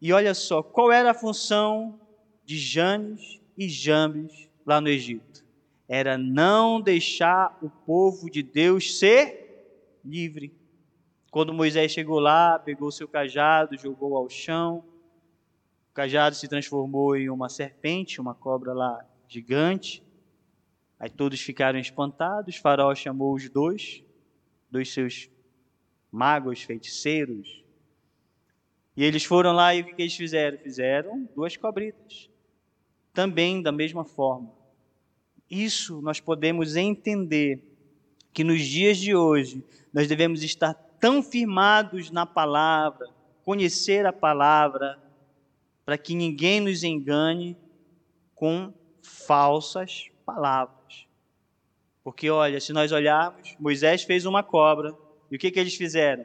E 0.00 0.12
olha 0.12 0.32
só, 0.32 0.62
qual 0.62 0.92
era 0.92 1.10
a 1.10 1.14
função 1.14 1.98
de 2.44 2.56
Janes 2.56 3.40
e 3.58 3.68
Jambes 3.68 4.48
lá 4.64 4.80
no 4.80 4.88
Egito? 4.88 5.44
Era 5.88 6.16
não 6.16 6.80
deixar 6.80 7.58
o 7.60 7.68
povo 7.68 8.30
de 8.30 8.42
Deus 8.44 8.98
ser 8.98 9.98
livre. 10.04 10.54
Quando 11.28 11.52
Moisés 11.52 11.90
chegou 11.90 12.20
lá, 12.20 12.56
pegou 12.56 12.92
seu 12.92 13.08
cajado, 13.08 13.76
jogou 13.76 14.16
ao 14.16 14.30
chão, 14.30 14.84
o 15.90 15.92
cajado 15.92 16.36
se 16.36 16.48
transformou 16.48 17.16
em 17.16 17.28
uma 17.28 17.48
serpente, 17.48 18.20
uma 18.20 18.34
cobra 18.34 18.72
lá 18.72 19.04
gigante. 19.28 20.02
Aí 20.98 21.10
todos 21.10 21.40
ficaram 21.40 21.78
espantados. 21.78 22.56
Faraó 22.56 22.94
chamou 22.94 23.34
os 23.34 23.48
dois, 23.48 24.02
dois 24.70 24.92
seus 24.92 25.28
magos, 26.10 26.62
feiticeiros, 26.62 27.60
e 28.96 29.04
eles 29.04 29.24
foram 29.24 29.52
lá 29.52 29.74
e 29.74 29.80
o 29.80 29.84
que 29.86 30.02
eles 30.02 30.14
fizeram? 30.14 30.58
Fizeram 30.58 31.28
duas 31.34 31.56
cobritas. 31.56 32.28
Também 33.14 33.62
da 33.62 33.72
mesma 33.72 34.04
forma. 34.04 34.52
isso 35.50 36.02
nós 36.02 36.20
podemos 36.20 36.76
entender 36.76 37.64
que 38.32 38.44
nos 38.44 38.60
dias 38.60 38.98
de 38.98 39.14
hoje 39.14 39.64
nós 39.92 40.06
devemos 40.06 40.42
estar 40.42 40.74
tão 40.74 41.22
firmados 41.22 42.10
na 42.10 42.26
palavra, 42.26 43.08
conhecer 43.42 44.04
a 44.04 44.12
palavra, 44.12 45.00
para 45.90 45.98
que 45.98 46.14
ninguém 46.14 46.60
nos 46.60 46.84
engane 46.84 47.56
com 48.36 48.72
falsas 49.02 50.08
palavras. 50.24 51.08
Porque, 52.04 52.30
olha, 52.30 52.60
se 52.60 52.72
nós 52.72 52.92
olharmos, 52.92 53.56
Moisés 53.58 54.04
fez 54.04 54.24
uma 54.24 54.40
cobra, 54.40 54.96
e 55.28 55.34
o 55.34 55.38
que, 55.40 55.50
que 55.50 55.58
eles 55.58 55.74
fizeram? 55.74 56.24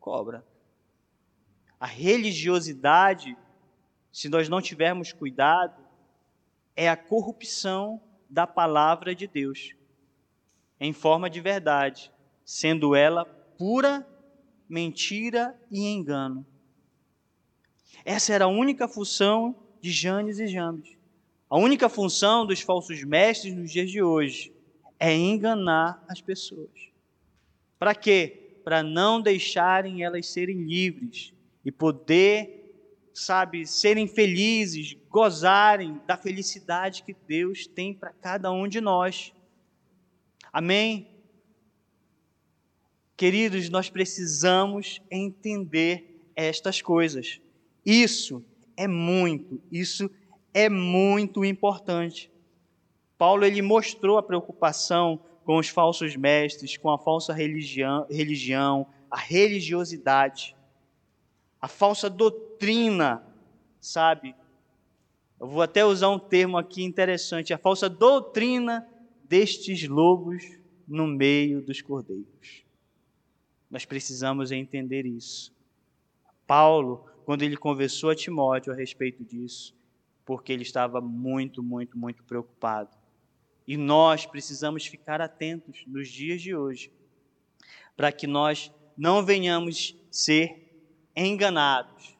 Cobra. 0.00 0.44
A 1.78 1.86
religiosidade, 1.86 3.36
se 4.10 4.28
nós 4.28 4.48
não 4.48 4.60
tivermos 4.60 5.12
cuidado, 5.12 5.80
é 6.74 6.88
a 6.88 6.96
corrupção 6.96 8.02
da 8.28 8.48
palavra 8.48 9.14
de 9.14 9.28
Deus, 9.28 9.76
em 10.80 10.92
forma 10.92 11.30
de 11.30 11.40
verdade, 11.40 12.10
sendo 12.44 12.96
ela 12.96 13.24
pura 13.24 14.04
mentira 14.68 15.56
e 15.70 15.86
engano. 15.86 16.44
Essa 18.04 18.32
era 18.32 18.44
a 18.44 18.48
única 18.48 18.86
função 18.86 19.54
de 19.80 19.90
Janes 19.90 20.38
e 20.38 20.46
Jambes. 20.46 20.96
A 21.48 21.56
única 21.56 21.88
função 21.88 22.44
dos 22.44 22.60
falsos 22.60 23.04
mestres 23.04 23.54
nos 23.54 23.70
dias 23.70 23.90
de 23.90 24.02
hoje 24.02 24.52
é 24.98 25.14
enganar 25.14 26.04
as 26.08 26.20
pessoas. 26.20 26.90
Para 27.78 27.94
quê? 27.94 28.58
Para 28.64 28.82
não 28.82 29.20
deixarem 29.20 30.02
elas 30.02 30.26
serem 30.26 30.64
livres 30.64 31.32
e 31.64 31.70
poder, 31.70 33.10
sabe, 33.14 33.66
serem 33.66 34.08
felizes, 34.08 34.96
gozarem 35.08 36.00
da 36.06 36.16
felicidade 36.16 37.02
que 37.02 37.14
Deus 37.26 37.66
tem 37.66 37.94
para 37.94 38.12
cada 38.12 38.50
um 38.50 38.66
de 38.66 38.80
nós. 38.80 39.32
Amém? 40.52 41.10
Queridos, 43.16 43.68
nós 43.68 43.88
precisamos 43.88 45.00
entender 45.10 46.30
estas 46.34 46.82
coisas. 46.82 47.40
Isso 47.86 48.44
é 48.76 48.88
muito, 48.88 49.62
isso 49.70 50.10
é 50.52 50.68
muito 50.68 51.44
importante. 51.44 52.30
Paulo 53.16 53.44
ele 53.44 53.62
mostrou 53.62 54.18
a 54.18 54.22
preocupação 54.22 55.20
com 55.44 55.56
os 55.56 55.68
falsos 55.68 56.16
mestres, 56.16 56.76
com 56.76 56.90
a 56.90 56.98
falsa 56.98 57.32
religião, 57.32 58.04
religião 58.10 58.86
a 59.10 59.18
religiosidade, 59.18 60.56
a 61.60 61.68
falsa 61.68 62.10
doutrina, 62.10 63.24
sabe? 63.80 64.34
Eu 65.38 65.46
vou 65.46 65.62
até 65.62 65.84
usar 65.84 66.10
um 66.10 66.18
termo 66.18 66.58
aqui 66.58 66.82
interessante, 66.82 67.54
a 67.54 67.58
falsa 67.58 67.88
doutrina 67.88 68.86
destes 69.24 69.86
lobos 69.88 70.44
no 70.86 71.06
meio 71.06 71.62
dos 71.62 71.80
cordeiros. 71.80 72.64
Nós 73.70 73.84
precisamos 73.84 74.52
entender 74.52 75.06
isso. 75.06 75.54
Paulo, 76.46 77.06
quando 77.26 77.42
ele 77.42 77.56
conversou 77.56 78.10
a 78.10 78.14
Timóteo 78.14 78.72
a 78.72 78.76
respeito 78.76 79.24
disso, 79.24 79.74
porque 80.24 80.52
ele 80.52 80.62
estava 80.62 81.00
muito, 81.00 81.60
muito, 81.60 81.98
muito 81.98 82.22
preocupado. 82.22 82.96
E 83.66 83.76
nós 83.76 84.24
precisamos 84.24 84.86
ficar 84.86 85.20
atentos 85.20 85.82
nos 85.88 86.08
dias 86.08 86.40
de 86.40 86.54
hoje, 86.54 86.88
para 87.96 88.12
que 88.12 88.28
nós 88.28 88.72
não 88.96 89.24
venhamos 89.24 89.96
ser 90.08 90.72
enganados. 91.16 92.16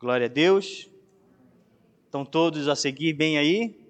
Glória 0.00 0.26
a 0.26 0.28
Deus. 0.28 0.90
Estão 2.06 2.24
todos 2.24 2.66
a 2.66 2.74
seguir 2.74 3.12
bem 3.12 3.38
aí? 3.38 3.86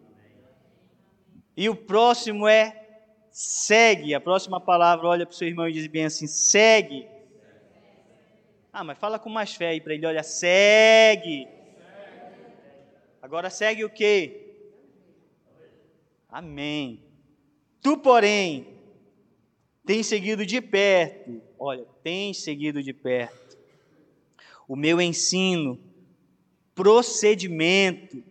E 1.56 1.70
o 1.70 1.74
próximo 1.74 2.46
é 2.46 3.06
segue. 3.30 4.12
A 4.14 4.20
próxima 4.20 4.60
palavra, 4.60 5.08
olha 5.08 5.24
para 5.24 5.32
o 5.32 5.36
seu 5.36 5.48
irmão 5.48 5.66
e 5.66 5.72
diz 5.72 5.86
bem 5.86 6.04
assim: 6.04 6.26
segue. 6.26 7.08
Ah, 8.72 8.84
mas 8.84 8.98
fala 8.98 9.18
com 9.18 9.28
mais 9.28 9.54
fé 9.54 9.68
aí 9.68 9.80
para 9.80 9.94
ele: 9.94 10.06
olha, 10.06 10.22
segue. 10.22 11.48
Agora 13.20 13.50
segue 13.50 13.84
o 13.84 13.90
quê? 13.90 14.54
Amém. 16.28 17.02
Tu, 17.82 17.96
porém, 17.98 18.78
tens 19.84 20.06
seguido 20.06 20.46
de 20.46 20.60
perto, 20.60 21.42
olha, 21.58 21.84
tens 22.02 22.42
seguido 22.42 22.82
de 22.82 22.92
perto 22.92 23.40
o 24.70 24.76
meu 24.76 25.00
ensino, 25.00 25.80
procedimento, 26.76 28.22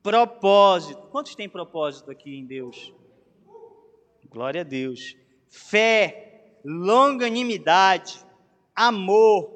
propósito. 0.00 1.02
Quantos 1.08 1.34
têm 1.34 1.48
propósito 1.48 2.12
aqui 2.12 2.36
em 2.38 2.46
Deus? 2.46 2.94
Glória 4.30 4.60
a 4.60 4.64
Deus. 4.64 5.16
Fé, 5.48 6.58
longanimidade, 6.64 8.24
amor, 8.72 9.53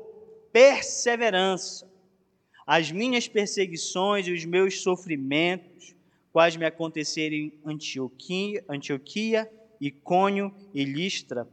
perseverança. 0.58 1.88
As 2.66 2.90
minhas 2.90 3.28
perseguições 3.28 4.26
e 4.26 4.32
os 4.32 4.44
meus 4.44 4.82
sofrimentos, 4.82 5.94
quais 6.32 6.56
me 6.56 6.64
aconteceram 6.64 7.36
em 7.36 7.52
Antioquia, 7.64 8.64
Antioquia 8.68 9.48
Icônio 9.80 10.52
e 10.74 10.82
Listra. 10.82 11.48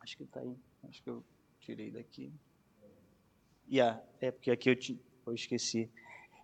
Acho 0.00 0.18
que 0.18 0.24
está 0.24 0.40
aí. 0.40 0.54
Acho 0.86 1.02
que 1.02 1.08
eu 1.08 1.24
tirei 1.58 1.90
daqui. 1.90 2.30
Yeah, 3.66 4.02
é 4.20 4.30
porque 4.30 4.50
aqui 4.50 4.68
eu, 4.68 4.76
te, 4.76 5.00
eu 5.26 5.32
esqueci. 5.32 5.88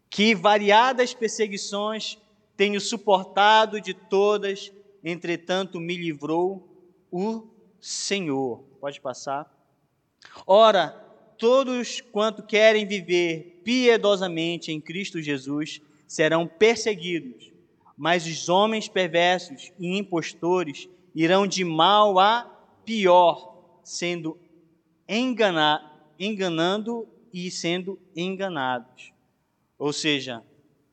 Que 0.09 0.35
variadas 0.35 1.13
perseguições 1.13 2.19
tenho 2.57 2.81
suportado 2.81 3.79
de 3.79 3.93
todas 3.93 4.73
entretanto 5.03 5.79
me 5.79 5.99
livrou 5.99 6.67
o 7.13 7.47
Senhor. 7.79 8.65
Pode 8.81 9.03
passar. 9.03 9.53
Ora, 10.47 11.04
todos 11.45 12.01
quanto 12.01 12.43
querem 12.43 12.87
viver 12.87 13.61
piedosamente 13.63 14.73
em 14.73 14.81
Cristo 14.81 15.21
Jesus 15.21 15.79
serão 16.09 16.47
perseguidos, 16.47 17.53
mas 17.99 18.27
os 18.27 18.49
homens 18.49 18.89
perversos 18.89 19.71
e 19.79 19.99
impostores 19.99 20.89
irão 21.15 21.47
de 21.47 21.63
mal 21.63 22.19
a 22.19 22.45
pior, 22.83 23.63
sendo 23.83 24.39
enganar, 25.07 26.15
enganando 26.19 27.07
e 27.31 27.51
sendo 27.51 27.99
enganados. 28.17 29.13
Ou 29.79 29.93
seja, 29.93 30.43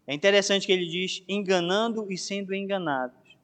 é 0.05 0.13
interessante 0.13 0.67
que 0.67 0.73
ele 0.73 0.85
diz 0.85 1.23
enganando 1.29 2.11
e 2.11 2.17
sendo 2.17 2.53
enganados. 2.53 3.37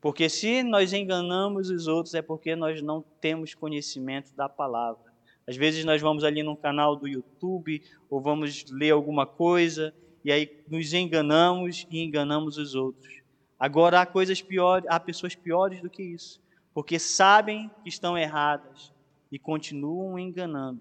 Porque 0.00 0.28
se 0.28 0.62
nós 0.62 0.92
enganamos 0.92 1.68
os 1.68 1.88
outros 1.88 2.14
é 2.14 2.22
porque 2.22 2.54
nós 2.54 2.80
não 2.80 3.04
temos 3.20 3.54
conhecimento 3.54 4.32
da 4.36 4.48
palavra. 4.48 5.09
Às 5.50 5.56
vezes 5.56 5.84
nós 5.84 6.00
vamos 6.00 6.22
ali 6.22 6.44
num 6.44 6.54
canal 6.54 6.94
do 6.94 7.08
YouTube 7.08 7.82
ou 8.08 8.20
vamos 8.20 8.66
ler 8.70 8.92
alguma 8.92 9.26
coisa 9.26 9.92
e 10.24 10.30
aí 10.30 10.62
nos 10.68 10.94
enganamos 10.94 11.88
e 11.90 12.04
enganamos 12.04 12.56
os 12.56 12.76
outros. 12.76 13.20
Agora 13.58 14.00
há 14.00 14.06
coisas 14.06 14.40
piores, 14.40 14.88
há 14.88 15.00
pessoas 15.00 15.34
piores 15.34 15.82
do 15.82 15.90
que 15.90 16.04
isso, 16.04 16.40
porque 16.72 17.00
sabem 17.00 17.68
que 17.82 17.88
estão 17.88 18.16
erradas 18.16 18.92
e 19.32 19.40
continuam 19.40 20.20
enganando. 20.20 20.80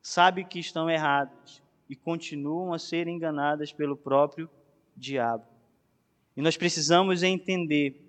Sabem 0.00 0.46
que 0.46 0.58
estão 0.58 0.88
erradas 0.88 1.62
e 1.86 1.94
continuam 1.94 2.72
a 2.72 2.78
ser 2.78 3.08
enganadas 3.08 3.74
pelo 3.74 3.94
próprio 3.94 4.48
diabo. 4.96 5.44
E 6.34 6.40
nós 6.40 6.56
precisamos 6.56 7.22
entender 7.22 8.02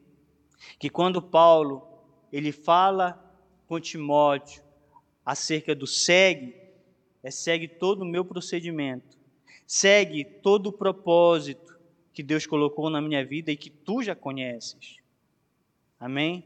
que 0.79 0.89
quando 0.89 1.21
Paulo 1.21 1.85
ele 2.31 2.53
fala 2.53 3.21
com 3.67 3.81
Timóteo 3.81 4.70
acerca 5.25 5.75
do 5.75 5.88
segue, 5.88 6.55
é 7.23 7.29
segue 7.29 7.67
todo 7.67 8.01
o 8.01 8.05
meu 8.05 8.25
procedimento, 8.25 9.17
segue 9.65 10.23
todo 10.23 10.67
o 10.67 10.73
propósito 10.73 11.79
que 12.13 12.23
Deus 12.23 12.45
colocou 12.45 12.89
na 12.89 13.01
minha 13.01 13.25
vida 13.25 13.51
e 13.51 13.57
que 13.57 13.69
tu 13.69 14.03
já 14.03 14.15
conheces. 14.15 14.97
Amém? 15.99 16.43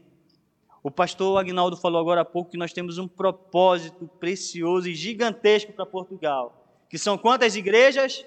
O 0.82 0.90
pastor 0.90 1.38
Agnaldo 1.38 1.76
falou 1.76 2.00
agora 2.00 2.20
há 2.20 2.24
pouco 2.24 2.52
que 2.52 2.56
nós 2.56 2.72
temos 2.72 2.98
um 2.98 3.08
propósito 3.08 4.06
precioso 4.20 4.88
e 4.88 4.94
gigantesco 4.94 5.72
para 5.72 5.84
Portugal. 5.84 6.84
Que 6.88 6.96
são 6.96 7.18
quantas 7.18 7.56
igrejas? 7.56 8.24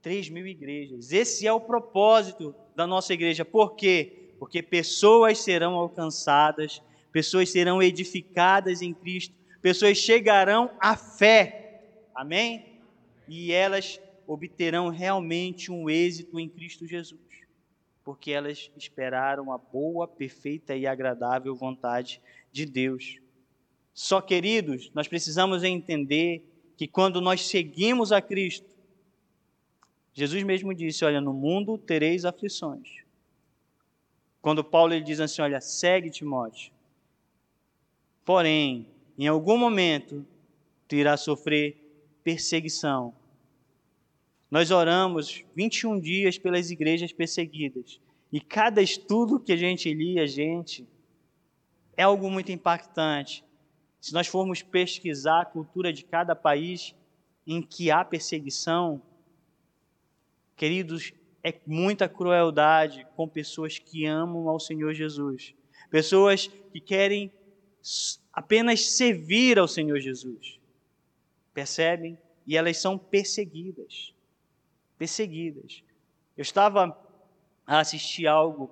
3 0.00 0.28
mil 0.28 0.46
igrejas. 0.46 1.12
Esse 1.12 1.46
é 1.46 1.52
o 1.52 1.60
propósito 1.60 2.54
da 2.76 2.86
nossa 2.86 3.12
igreja. 3.12 3.44
Por 3.44 3.74
quê? 3.74 4.30
Porque 4.38 4.62
pessoas 4.62 5.38
serão 5.38 5.74
alcançadas, 5.74 6.80
pessoas 7.12 7.50
serão 7.50 7.82
edificadas 7.82 8.82
em 8.82 8.92
Cristo, 8.92 9.34
pessoas 9.60 9.98
chegarão 9.98 10.70
à 10.80 10.96
fé. 10.96 11.82
Amém? 12.14 12.80
E 13.26 13.52
elas 13.52 14.00
obterão 14.26 14.88
realmente 14.88 15.70
um 15.72 15.88
êxito 15.88 16.38
em 16.38 16.48
Cristo 16.48 16.86
Jesus, 16.86 17.20
porque 18.04 18.30
elas 18.30 18.70
esperaram 18.76 19.52
a 19.52 19.58
boa, 19.58 20.06
perfeita 20.06 20.76
e 20.76 20.86
agradável 20.86 21.54
vontade 21.54 22.20
de 22.52 22.66
Deus. 22.66 23.18
Só, 23.94 24.20
queridos, 24.20 24.90
nós 24.94 25.08
precisamos 25.08 25.64
entender 25.64 26.44
que 26.76 26.86
quando 26.86 27.20
nós 27.20 27.46
seguimos 27.48 28.12
a 28.12 28.20
Cristo, 28.20 28.68
Jesus 30.12 30.42
mesmo 30.42 30.74
disse: 30.74 31.04
Olha, 31.04 31.20
no 31.20 31.32
mundo 31.32 31.78
tereis 31.78 32.24
aflições. 32.24 32.88
Quando 34.40 34.62
Paulo 34.62 34.92
ele 34.92 35.04
diz 35.04 35.20
assim: 35.20 35.42
Olha, 35.42 35.60
segue 35.60 36.10
Timóteo. 36.10 36.72
Porém, 38.28 38.86
em 39.16 39.26
algum 39.26 39.56
momento, 39.56 40.22
tu 40.86 40.94
irás 40.94 41.22
sofrer 41.22 41.78
perseguição. 42.22 43.14
Nós 44.50 44.70
oramos 44.70 45.46
21 45.56 45.98
dias 45.98 46.36
pelas 46.36 46.70
igrejas 46.70 47.10
perseguidas. 47.10 47.98
E 48.30 48.38
cada 48.38 48.82
estudo 48.82 49.40
que 49.40 49.50
a 49.50 49.56
gente 49.56 49.90
lia, 49.94 50.26
gente, 50.26 50.86
é 51.96 52.02
algo 52.02 52.30
muito 52.30 52.52
impactante. 52.52 53.42
Se 53.98 54.12
nós 54.12 54.26
formos 54.26 54.60
pesquisar 54.60 55.40
a 55.40 55.46
cultura 55.46 55.90
de 55.90 56.04
cada 56.04 56.36
país 56.36 56.94
em 57.46 57.62
que 57.62 57.90
há 57.90 58.04
perseguição, 58.04 59.00
queridos, 60.54 61.14
é 61.42 61.58
muita 61.66 62.06
crueldade 62.10 63.06
com 63.16 63.26
pessoas 63.26 63.78
que 63.78 64.04
amam 64.04 64.50
ao 64.50 64.60
Senhor 64.60 64.92
Jesus. 64.92 65.54
Pessoas 65.90 66.46
que 66.70 66.78
querem 66.78 67.32
apenas 68.32 68.86
servir 68.90 69.58
ao 69.58 69.68
Senhor 69.68 69.98
Jesus. 69.98 70.58
Percebem? 71.52 72.18
E 72.46 72.56
elas 72.56 72.76
são 72.78 72.96
perseguidas. 72.96 74.14
Perseguidas. 74.96 75.82
Eu 76.36 76.42
estava 76.42 76.96
a 77.66 77.80
assistir 77.80 78.26
algo 78.26 78.70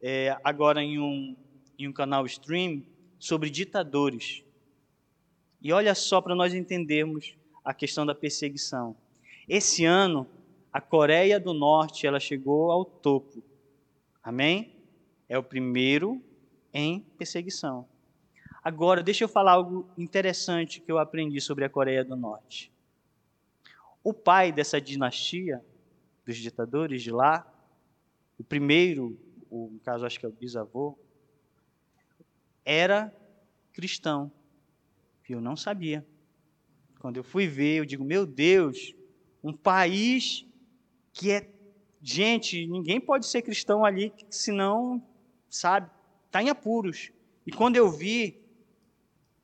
é, 0.00 0.36
agora 0.44 0.82
em 0.82 0.98
um, 0.98 1.36
em 1.78 1.88
um 1.88 1.92
canal 1.92 2.26
stream 2.26 2.82
sobre 3.18 3.50
ditadores. 3.50 4.44
E 5.60 5.72
olha 5.72 5.94
só 5.94 6.20
para 6.20 6.34
nós 6.34 6.54
entendermos 6.54 7.36
a 7.64 7.72
questão 7.72 8.04
da 8.04 8.14
perseguição. 8.14 8.96
Esse 9.48 9.84
ano, 9.84 10.26
a 10.72 10.80
Coreia 10.80 11.38
do 11.38 11.54
Norte 11.54 12.06
ela 12.06 12.18
chegou 12.18 12.70
ao 12.72 12.84
topo. 12.84 13.42
Amém? 14.22 14.74
É 15.28 15.38
o 15.38 15.42
primeiro 15.42 16.22
em 16.72 17.00
perseguição. 17.16 17.86
Agora, 18.64 19.02
deixa 19.02 19.24
eu 19.24 19.28
falar 19.28 19.52
algo 19.52 19.90
interessante 19.98 20.80
que 20.80 20.92
eu 20.92 20.98
aprendi 20.98 21.40
sobre 21.40 21.64
a 21.64 21.68
Coreia 21.68 22.04
do 22.04 22.14
Norte. 22.14 22.72
O 24.04 24.14
pai 24.14 24.52
dessa 24.52 24.80
dinastia 24.80 25.64
dos 26.24 26.36
ditadores 26.36 27.02
de 27.02 27.10
lá, 27.10 27.44
o 28.38 28.44
primeiro, 28.44 29.18
no 29.50 29.80
caso 29.82 30.06
acho 30.06 30.20
que 30.20 30.24
é 30.24 30.28
o 30.28 30.32
bisavô, 30.32 30.96
era 32.64 33.12
cristão. 33.72 34.30
Eu 35.28 35.40
não 35.40 35.56
sabia. 35.56 36.06
Quando 37.00 37.16
eu 37.16 37.24
fui 37.24 37.48
ver, 37.48 37.78
eu 37.78 37.84
digo, 37.84 38.04
meu 38.04 38.24
Deus, 38.24 38.94
um 39.42 39.52
país 39.52 40.46
que 41.12 41.32
é. 41.32 41.50
Gente, 42.04 42.66
ninguém 42.66 43.00
pode 43.00 43.26
ser 43.26 43.42
cristão 43.42 43.84
ali, 43.84 44.12
senão, 44.28 45.00
sabe, 45.48 45.88
está 46.26 46.42
em 46.42 46.48
apuros. 46.48 47.12
E 47.46 47.52
quando 47.52 47.76
eu 47.76 47.90
vi 47.90 48.41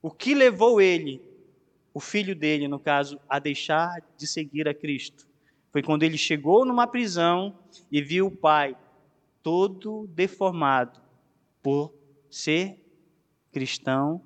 o 0.08 0.10
que 0.10 0.34
levou 0.34 0.80
ele, 0.80 1.20
o 1.92 2.00
filho 2.00 2.34
dele, 2.34 2.66
no 2.66 2.80
caso, 2.80 3.20
a 3.28 3.38
deixar 3.38 4.02
de 4.16 4.26
seguir 4.26 4.66
a 4.66 4.72
Cristo, 4.72 5.28
foi 5.70 5.82
quando 5.82 6.02
ele 6.02 6.16
chegou 6.16 6.64
numa 6.64 6.86
prisão 6.86 7.58
e 7.92 8.00
viu 8.00 8.28
o 8.28 8.34
pai 8.34 8.74
todo 9.42 10.06
deformado 10.06 10.98
por 11.62 11.92
ser 12.30 12.82
cristão 13.52 14.22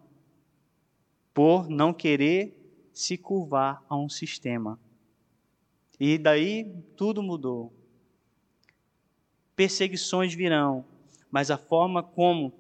por 1.35 1.69
não 1.69 1.93
querer 1.93 2.57
se 2.93 3.19
curvar 3.19 3.85
a 3.89 3.97
um 3.97 4.09
sistema. 4.09 4.79
E 5.99 6.17
daí 6.17 6.73
tudo 6.97 7.21
mudou. 7.25 7.73
Perseguições 9.57 10.33
virão, 10.33 10.85
mas 11.29 11.51
a 11.51 11.59
forma 11.59 12.05
como 12.05 12.53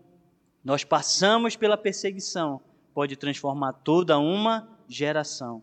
nós 0.65 0.83
passamos 0.83 1.55
pela 1.55 1.79
perseguição 1.79 2.61
pode 2.95 3.17
transformar 3.17 3.73
toda 3.73 4.19
uma 4.19 4.69
geração. 4.89 5.63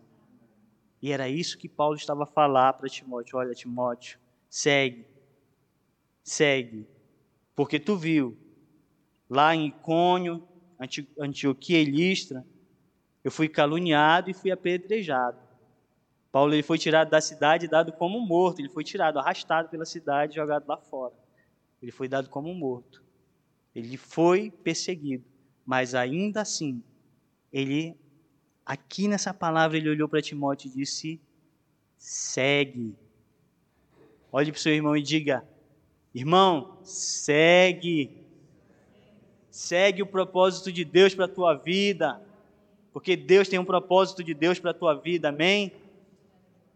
E 1.02 1.12
era 1.12 1.30
isso 1.30 1.58
que 1.58 1.70
Paulo 1.70 1.96
estava 1.96 2.24
a 2.24 2.28
falar 2.28 2.74
para 2.74 2.90
Timóteo: 2.90 3.38
olha, 3.38 3.54
Timóteo, 3.54 4.20
segue, 4.50 5.06
segue, 6.24 6.88
porque 7.56 7.80
tu 7.80 7.96
viu 7.96 8.38
lá 9.30 9.56
em 9.56 9.68
Icônio, 9.68 10.48
Antioquia 11.20 11.82
e 11.82 11.86
Listra, 11.86 12.46
eu 13.24 13.32
fui 13.32 13.48
caluniado 13.48 14.30
e 14.30 14.34
fui 14.34 14.52
apedrejado. 14.52 15.38
Paulo 16.32 16.54
ele 16.54 16.64
foi 16.64 16.78
tirado 16.78 17.10
da 17.10 17.20
cidade 17.20 17.66
e 17.66 17.70
dado 17.70 17.92
como 17.92 18.20
morto. 18.20 18.60
Ele 18.60 18.70
foi 18.70 18.84
tirado, 18.84 19.20
arrastado 19.20 19.70
pela 19.70 19.86
cidade 19.86 20.34
e 20.34 20.36
jogado 20.36 20.68
lá 20.68 20.78
fora. 20.78 21.14
Ele 21.82 21.92
foi 21.92 22.08
dado 22.08 22.30
como 22.30 22.54
morto. 22.54 23.04
Ele 23.76 23.98
foi 23.98 24.52
perseguido, 24.52 25.26
mas 25.66 25.96
ainda 25.96 26.42
assim, 26.42 26.84
ele 27.52 27.96
aqui 28.66 29.08
nessa 29.08 29.34
palavra 29.34 29.78
ele 29.78 29.90
olhou 29.90 30.08
para 30.08 30.22
Timóteo 30.22 30.70
e 30.70 30.72
disse: 30.72 31.20
"Segue". 31.98 32.96
Olhe 34.32 34.52
para 34.52 34.60
o 34.60 34.62
seu 34.62 34.74
irmão 34.74 34.96
e 34.96 35.02
diga: 35.02 35.44
"Irmão, 36.14 36.78
segue". 36.84 38.18
Segue 39.50 40.02
o 40.02 40.08
propósito 40.08 40.72
de 40.72 40.86
Deus 40.86 41.14
para 41.16 41.26
a 41.26 41.28
tua 41.28 41.56
vida, 41.56 42.22
porque 42.94 43.16
Deus 43.16 43.48
tem 43.50 43.60
um 43.60 43.66
propósito 43.66 44.24
de 44.24 44.34
Deus 44.34 44.60
para 44.60 44.72
a 44.72 44.74
tua 44.74 44.94
vida, 44.94 45.30
amém? 45.30 45.74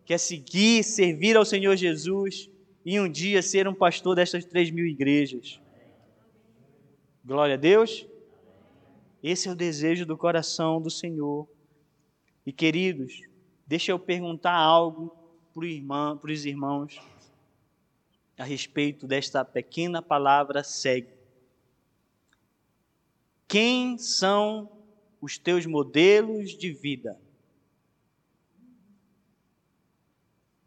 Quer 0.05 0.17
seguir, 0.17 0.83
servir 0.83 1.37
ao 1.37 1.45
Senhor 1.45 1.75
Jesus 1.75 2.49
e 2.85 2.99
um 2.99 3.07
dia 3.07 3.41
ser 3.41 3.67
um 3.67 3.73
pastor 3.73 4.15
destas 4.15 4.43
três 4.43 4.69
mil 4.69 4.85
igrejas. 4.85 5.59
Glória 7.23 7.55
a 7.55 7.57
Deus. 7.57 8.05
Esse 9.23 9.47
é 9.47 9.51
o 9.53 9.55
desejo 9.55 10.05
do 10.05 10.17
coração 10.17 10.81
do 10.81 10.91
Senhor. 10.91 11.47
E 12.45 12.51
queridos, 12.51 13.21
deixa 13.65 13.93
eu 13.93 13.97
perguntar 13.97 14.53
algo 14.53 15.15
para 15.53 16.31
os 16.31 16.45
irmãos 16.45 16.99
a 18.37 18.43
respeito 18.43 19.07
desta 19.07 19.45
pequena 19.45 20.01
palavra 20.01 20.61
segue. 20.63 21.13
Quem 23.47 23.97
são 23.97 24.69
os 25.21 25.37
teus 25.37 25.65
modelos 25.65 26.57
de 26.57 26.73
vida? 26.73 27.17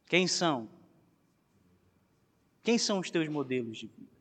Quem 0.06 0.26
são? 0.26 0.68
Quem 2.62 2.78
são 2.78 3.00
os 3.00 3.10
teus 3.10 3.28
modelos 3.28 3.76
de 3.78 3.88
vida? 3.88 4.12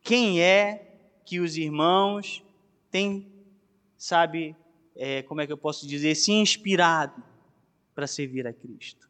Quem 0.00 0.40
é 0.40 0.96
que 1.24 1.40
os 1.40 1.56
irmãos 1.56 2.45
têm, 2.90 3.26
sabe, 3.96 4.56
é, 4.94 5.22
como 5.22 5.40
é 5.40 5.46
que 5.46 5.52
eu 5.52 5.58
posso 5.58 5.86
dizer, 5.86 6.14
se 6.14 6.32
inspirado 6.32 7.22
para 7.94 8.06
servir 8.06 8.46
a 8.46 8.52
Cristo? 8.52 9.08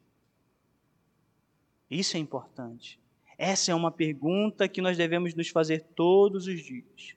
Isso 1.91 2.17
é 2.17 2.21
importante. 2.21 2.99
Essa 3.39 3.73
é 3.73 3.75
uma 3.75 3.91
pergunta 3.91 4.69
que 4.69 4.81
nós 4.81 4.97
devemos 4.97 5.35
nos 5.35 5.49
fazer 5.49 5.85
todos 5.95 6.47
os 6.47 6.61
dias. 6.63 7.15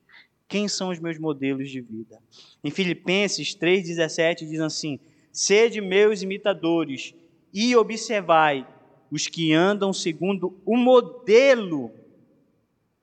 Quem 0.48 0.68
são 0.68 0.90
os 0.90 1.00
meus 1.00 1.18
modelos 1.18 1.70
de 1.70 1.80
vida? 1.80 2.22
Em 2.64 2.72
Filipenses 2.72 3.56
3,17 3.56 4.48
diz 4.48 4.60
assim: 4.60 5.00
Sede 5.32 5.80
meus 5.80 6.22
imitadores 6.22 7.14
e 7.54 7.76
observai 7.76 8.68
os 9.12 9.28
que 9.28 9.54
andam 9.54 9.94
segundo 9.94 10.60
o 10.66 10.76
modelo 10.76 11.92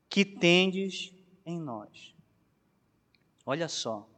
que 0.08 0.24
tendes 0.24 1.12
em 1.44 1.58
nós. 1.58 2.15
Olha 3.46 3.68
só. 3.68 4.08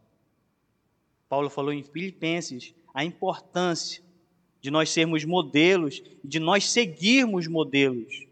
Paulo 1.28 1.50
falou 1.50 1.70
em 1.70 1.84
Filipenses 1.84 2.74
a 2.94 3.04
importância 3.04 4.02
de 4.58 4.70
nós 4.70 4.88
sermos 4.88 5.22
modelos, 5.26 6.02
de 6.24 6.40
nós 6.40 6.70
seguirmos 6.70 7.46
modelos. 7.46 8.26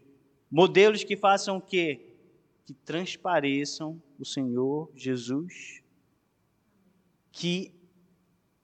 Modelos 0.49 1.03
que 1.03 1.15
façam 1.15 1.57
o 1.57 1.61
quê? 1.61 2.15
Que 2.65 2.73
transpareçam 2.73 4.01
o 4.19 4.25
Senhor 4.25 4.91
Jesus, 4.95 5.83
que, 7.31 7.71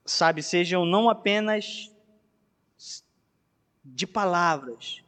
sabe, 0.04 0.42
sejam 0.42 0.86
não 0.86 1.10
apenas 1.10 1.92
de 3.86 4.08
palavras, 4.08 5.04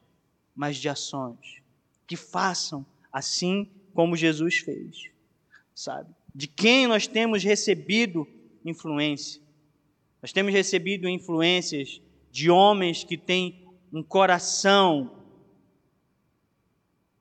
mas 0.56 0.78
de 0.78 0.88
ações, 0.88 1.62
que 2.06 2.16
façam 2.16 2.86
assim 3.12 3.70
como 3.94 4.16
Jesus 4.16 4.58
fez, 4.58 5.10
sabe? 5.74 6.14
De 6.36 6.48
quem 6.48 6.86
nós 6.86 7.08
temos 7.08 7.46
recebido 7.46 8.28
influência? 8.66 9.42
Nós 10.22 10.34
temos 10.34 10.54
recebido 10.54 11.08
influências 11.08 12.02
de 12.30 12.52
homens 12.52 13.06
que 13.06 13.18
têm 13.18 13.66
um 13.94 14.04
coração 14.04 15.24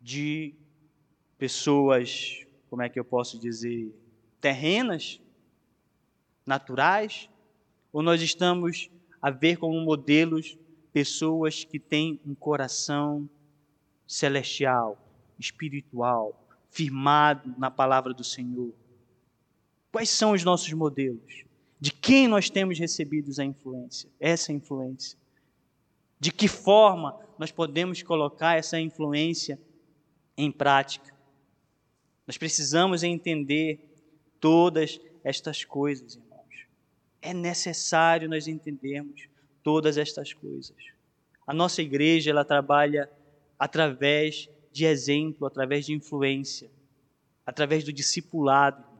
de 0.00 0.52
pessoas 1.38 2.44
como 2.68 2.82
é 2.82 2.88
que 2.88 2.98
eu 2.98 3.04
posso 3.04 3.38
dizer, 3.38 3.94
terrenas, 4.40 5.20
naturais, 6.44 7.30
ou 7.92 8.02
nós 8.02 8.20
estamos 8.20 8.90
a 9.22 9.30
ver 9.30 9.58
como 9.58 9.80
modelos 9.80 10.58
pessoas 10.92 11.62
que 11.62 11.78
têm 11.78 12.18
um 12.26 12.34
coração 12.34 13.30
celestial, 14.08 14.98
espiritual, 15.38 16.48
firmado 16.68 17.54
na 17.56 17.70
palavra 17.70 18.12
do 18.12 18.24
Senhor. 18.24 18.74
Quais 19.94 20.10
são 20.10 20.32
os 20.32 20.42
nossos 20.42 20.72
modelos? 20.72 21.44
De 21.78 21.92
quem 21.92 22.26
nós 22.26 22.50
temos 22.50 22.80
recebido 22.80 23.30
a 23.40 23.44
influência? 23.44 24.10
Essa 24.18 24.52
influência. 24.52 25.16
De 26.18 26.32
que 26.32 26.48
forma 26.48 27.16
nós 27.38 27.52
podemos 27.52 28.02
colocar 28.02 28.58
essa 28.58 28.80
influência 28.80 29.56
em 30.36 30.50
prática? 30.50 31.14
Nós 32.26 32.36
precisamos 32.36 33.04
entender 33.04 33.78
todas 34.40 35.00
estas 35.22 35.64
coisas, 35.64 36.16
irmãos. 36.16 36.66
É 37.22 37.32
necessário 37.32 38.28
nós 38.28 38.48
entendermos 38.48 39.28
todas 39.62 39.96
estas 39.96 40.32
coisas. 40.32 40.76
A 41.46 41.54
nossa 41.54 41.80
igreja, 41.80 42.32
ela 42.32 42.44
trabalha 42.44 43.08
através 43.56 44.48
de 44.72 44.86
exemplo, 44.86 45.46
através 45.46 45.86
de 45.86 45.92
influência, 45.92 46.68
através 47.46 47.84
do 47.84 47.92
discipulado. 47.92 48.93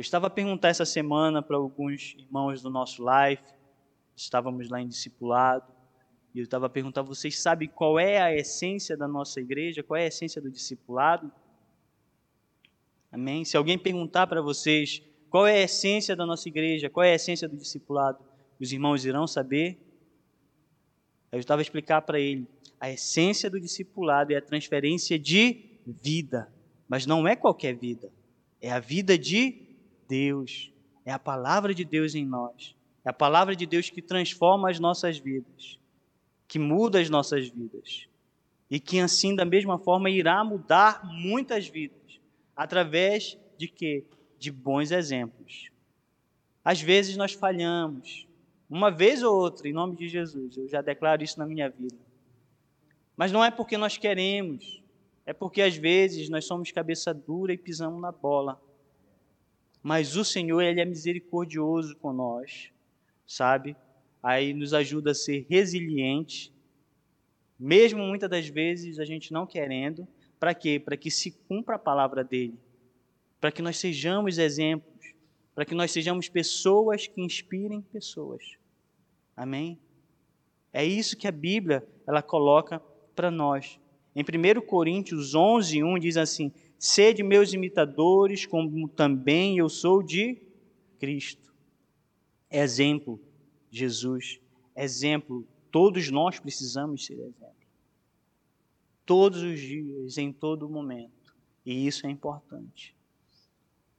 Eu 0.00 0.02
estava 0.02 0.28
a 0.28 0.30
perguntar 0.30 0.68
essa 0.68 0.86
semana 0.86 1.42
para 1.42 1.58
alguns 1.58 2.16
irmãos 2.18 2.62
do 2.62 2.70
nosso 2.70 3.04
life, 3.04 3.44
estávamos 4.16 4.70
lá 4.70 4.80
em 4.80 4.88
discipulado, 4.88 5.70
e 6.34 6.38
eu 6.38 6.42
estava 6.42 6.64
a 6.64 6.70
perguntar: 6.70 7.02
vocês 7.02 7.38
sabem 7.38 7.68
qual 7.68 7.98
é 7.98 8.18
a 8.18 8.34
essência 8.34 8.96
da 8.96 9.06
nossa 9.06 9.42
igreja? 9.42 9.82
Qual 9.82 9.98
é 9.98 10.04
a 10.04 10.06
essência 10.06 10.40
do 10.40 10.50
discipulado? 10.50 11.30
Amém? 13.12 13.44
Se 13.44 13.58
alguém 13.58 13.78
perguntar 13.78 14.26
para 14.26 14.40
vocês 14.40 15.02
qual 15.28 15.46
é 15.46 15.56
a 15.56 15.64
essência 15.64 16.16
da 16.16 16.24
nossa 16.24 16.48
igreja, 16.48 16.88
qual 16.88 17.04
é 17.04 17.12
a 17.12 17.16
essência 17.16 17.46
do 17.46 17.58
discipulado, 17.58 18.24
os 18.58 18.72
irmãos 18.72 19.04
irão 19.04 19.26
saber. 19.26 19.78
Eu 21.30 21.40
estava 21.40 21.60
a 21.60 21.64
explicar 21.64 22.00
para 22.00 22.18
ele: 22.18 22.46
a 22.80 22.90
essência 22.90 23.50
do 23.50 23.60
discipulado 23.60 24.32
é 24.32 24.36
a 24.36 24.40
transferência 24.40 25.18
de 25.18 25.78
vida, 25.86 26.50
mas 26.88 27.04
não 27.04 27.28
é 27.28 27.36
qualquer 27.36 27.76
vida, 27.76 28.10
é 28.62 28.72
a 28.72 28.80
vida 28.80 29.18
de 29.18 29.68
Deus, 30.10 30.72
é 31.04 31.12
a 31.12 31.18
palavra 31.18 31.72
de 31.72 31.84
Deus 31.84 32.14
em 32.14 32.26
nós, 32.26 32.76
é 33.04 33.10
a 33.10 33.12
palavra 33.12 33.54
de 33.54 33.64
Deus 33.64 33.88
que 33.88 34.02
transforma 34.02 34.68
as 34.68 34.80
nossas 34.80 35.18
vidas 35.18 35.80
que 36.50 36.58
muda 36.58 36.98
as 36.98 37.08
nossas 37.08 37.48
vidas 37.48 38.08
e 38.68 38.80
que 38.80 38.98
assim 38.98 39.36
da 39.36 39.44
mesma 39.44 39.78
forma 39.78 40.10
irá 40.10 40.42
mudar 40.42 41.00
muitas 41.04 41.68
vidas 41.68 42.20
através 42.56 43.38
de 43.56 43.68
quê? 43.68 44.04
De 44.36 44.50
bons 44.50 44.90
exemplos. 44.90 45.70
Às 46.64 46.82
vezes 46.82 47.16
nós 47.16 47.32
falhamos, 47.32 48.26
uma 48.68 48.90
vez 48.90 49.22
ou 49.22 49.32
outra, 49.32 49.68
em 49.68 49.72
nome 49.72 49.94
de 49.94 50.08
Jesus. 50.08 50.56
Eu 50.56 50.68
já 50.68 50.82
declaro 50.82 51.22
isso 51.22 51.38
na 51.38 51.46
minha 51.46 51.70
vida. 51.70 51.96
Mas 53.16 53.30
não 53.30 53.44
é 53.44 53.50
porque 53.50 53.78
nós 53.78 53.96
queremos, 53.96 54.82
é 55.24 55.32
porque 55.32 55.62
às 55.62 55.76
vezes 55.76 56.28
nós 56.28 56.46
somos 56.46 56.72
cabeça 56.72 57.14
dura 57.14 57.52
e 57.52 57.58
pisamos 57.58 58.00
na 58.00 58.10
bola. 58.10 58.60
Mas 59.82 60.16
o 60.16 60.24
Senhor, 60.24 60.60
ele 60.60 60.80
é 60.80 60.84
misericordioso 60.84 61.96
com 61.96 62.12
nós, 62.12 62.70
sabe? 63.26 63.76
aí 64.22 64.52
nos 64.52 64.74
ajuda 64.74 65.12
a 65.12 65.14
ser 65.14 65.46
resiliente, 65.48 66.52
mesmo 67.58 68.02
muitas 68.02 68.28
das 68.28 68.48
vezes 68.48 68.98
a 68.98 69.04
gente 69.04 69.32
não 69.32 69.46
querendo, 69.46 70.06
para 70.38 70.54
quê? 70.54 70.78
Para 70.78 70.96
que 70.96 71.10
se 71.10 71.30
cumpra 71.48 71.76
a 71.76 71.78
palavra 71.78 72.24
dele, 72.24 72.58
para 73.40 73.52
que 73.52 73.62
nós 73.62 73.78
sejamos 73.78 74.38
exemplos, 74.38 75.14
para 75.54 75.64
que 75.64 75.74
nós 75.74 75.90
sejamos 75.90 76.28
pessoas 76.28 77.06
que 77.06 77.20
inspirem 77.20 77.82
pessoas. 77.82 78.56
Amém? 79.36 79.78
É 80.72 80.84
isso 80.84 81.16
que 81.16 81.26
a 81.26 81.32
Bíblia 81.32 81.86
ela 82.06 82.22
coloca 82.22 82.80
para 83.14 83.30
nós. 83.30 83.78
Em 84.14 84.22
1 84.22 84.60
Coríntios 84.66 85.34
11, 85.34 85.82
1 85.82 85.98
diz 85.98 86.16
assim: 86.16 86.52
Sede 86.80 87.22
meus 87.22 87.52
imitadores, 87.52 88.46
como 88.46 88.88
também 88.88 89.58
eu 89.58 89.68
sou 89.68 90.02
de 90.02 90.42
Cristo. 90.98 91.54
Exemplo 92.50 93.20
Jesus, 93.70 94.40
exemplo. 94.76 95.46
Todos 95.70 96.10
nós 96.10 96.40
precisamos 96.40 97.06
ser 97.06 97.14
exemplo. 97.14 97.54
Todos 99.06 99.42
os 99.42 99.60
dias, 99.60 100.18
em 100.18 100.32
todo 100.32 100.68
momento. 100.68 101.34
E 101.64 101.86
isso 101.86 102.06
é 102.06 102.10
importante. 102.10 102.96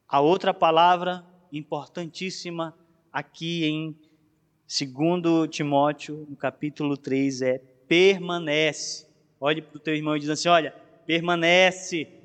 A 0.07 0.19
outra 0.19 0.53
palavra 0.53 1.25
importantíssima 1.51 2.77
aqui 3.11 3.65
em 3.65 3.95
2 4.67 5.49
Timóteo, 5.49 6.25
no 6.29 6.35
capítulo 6.35 6.97
3, 6.97 7.41
é 7.43 7.57
permanece. 7.87 9.07
Olhe 9.39 9.61
para 9.61 9.77
o 9.77 9.79
teu 9.79 9.95
irmão 9.95 10.17
e 10.17 10.19
diz 10.19 10.29
assim: 10.29 10.49
olha, 10.49 10.71
permanece. 11.05 12.20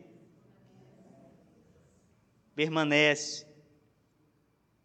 Permanece. 2.56 3.46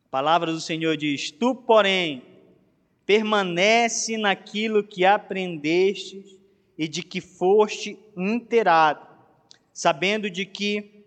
A 0.05 0.09
palavra 0.11 0.51
do 0.51 0.61
Senhor 0.61 0.95
diz: 0.97 1.31
Tu, 1.31 1.55
porém, 1.55 2.21
permanece 3.05 4.17
naquilo 4.17 4.83
que 4.83 5.05
aprendeste 5.05 6.39
e 6.77 6.87
de 6.87 7.01
que 7.01 7.21
foste 7.21 7.97
inteirado, 8.15 9.07
sabendo 9.73 10.29
de 10.29 10.45
que 10.45 11.05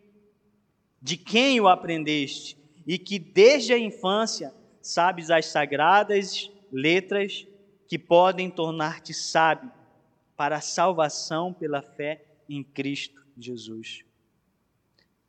de 1.01 1.19
quem 1.19 1.61
o 1.61 1.69
aprendeste 1.69 2.57
e 2.87 2.99
que 2.99 3.19
desde 3.19 3.75
a 3.75 3.79
infância 3.79 4.53
sabes 4.81 5.31
as 5.31 5.47
sagradas 5.47 6.51
letras 6.73 7.47
que 7.87 7.99
podem 7.99 8.49
tornar-te 8.49 9.13
sábio 9.13 9.71
para 10.35 10.57
a 10.57 10.63
salvação 10.63 11.53
pela 11.53 11.83
fé 11.83 12.25
em 12.49 12.65
Cristo 12.65 13.23
Jesus. 13.37 14.03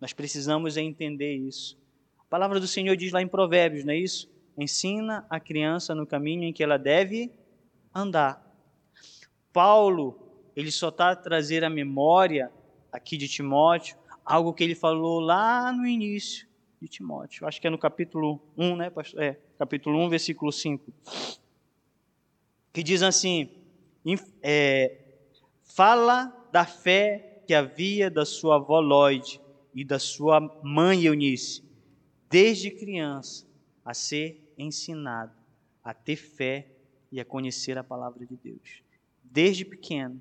Nós 0.06 0.14
precisamos 0.14 0.78
entender 0.78 1.34
isso. 1.34 1.76
A 2.20 2.26
palavra 2.26 2.60
do 2.60 2.68
Senhor 2.68 2.96
diz 2.96 3.12
lá 3.12 3.24
em 3.24 3.28
Provérbios, 3.28 3.84
não 3.84 3.92
é 3.92 3.98
isso? 3.98 4.30
ensina 4.56 5.26
a 5.32 5.40
criança 5.40 5.96
no 5.96 6.06
caminho 6.06 6.44
em 6.44 6.54
que 6.54 6.62
ela 6.62 6.78
deve 6.78 7.32
andar. 7.92 8.40
Paulo, 9.52 10.16
ele 10.56 10.70
só 10.70 10.90
está 10.90 11.10
a 11.10 11.16
trazer 11.16 11.64
a 11.64 11.72
memória 11.72 12.52
aqui 12.92 13.18
de 13.18 13.28
Timóteo, 13.28 13.98
algo 14.24 14.54
que 14.54 14.64
ele 14.64 14.76
falou 14.76 15.20
lá 15.20 15.72
no 15.72 15.88
início 15.88 16.48
de 16.80 16.88
Timóteo. 16.88 17.48
Acho 17.48 17.60
que 17.60 17.66
é 17.66 17.72
no 17.72 17.80
capítulo 17.80 18.40
1, 18.56 18.76
né, 18.76 18.92
pastor? 18.92 19.24
É, 19.24 19.40
capítulo 19.58 19.98
1, 20.06 20.10
versículo 20.10 20.52
5. 20.52 20.94
Que 22.72 22.84
diz 22.84 23.02
assim: 23.02 23.50
é, 24.44 25.00
fala 25.64 26.32
da 26.52 26.64
fé 26.64 27.42
que 27.48 27.56
havia 27.56 28.12
da 28.12 28.24
sua 28.24 28.58
avó 28.58 28.80
Lloyd 28.80 29.44
e 29.76 29.84
da 29.84 30.00
sua 30.00 30.40
mãe 30.64 31.04
Eunice, 31.04 31.62
desde 32.30 32.72
criança, 32.72 33.46
a 33.84 33.94
ser 33.94 34.42
ensinado 34.58 35.46
a 35.86 35.94
ter 35.94 36.16
fé 36.16 36.68
e 37.12 37.22
a 37.22 37.24
conhecer 37.24 37.78
a 37.78 37.84
palavra 37.84 38.26
de 38.26 38.36
Deus. 38.36 38.82
Desde 39.24 39.64
pequeno. 39.64 40.20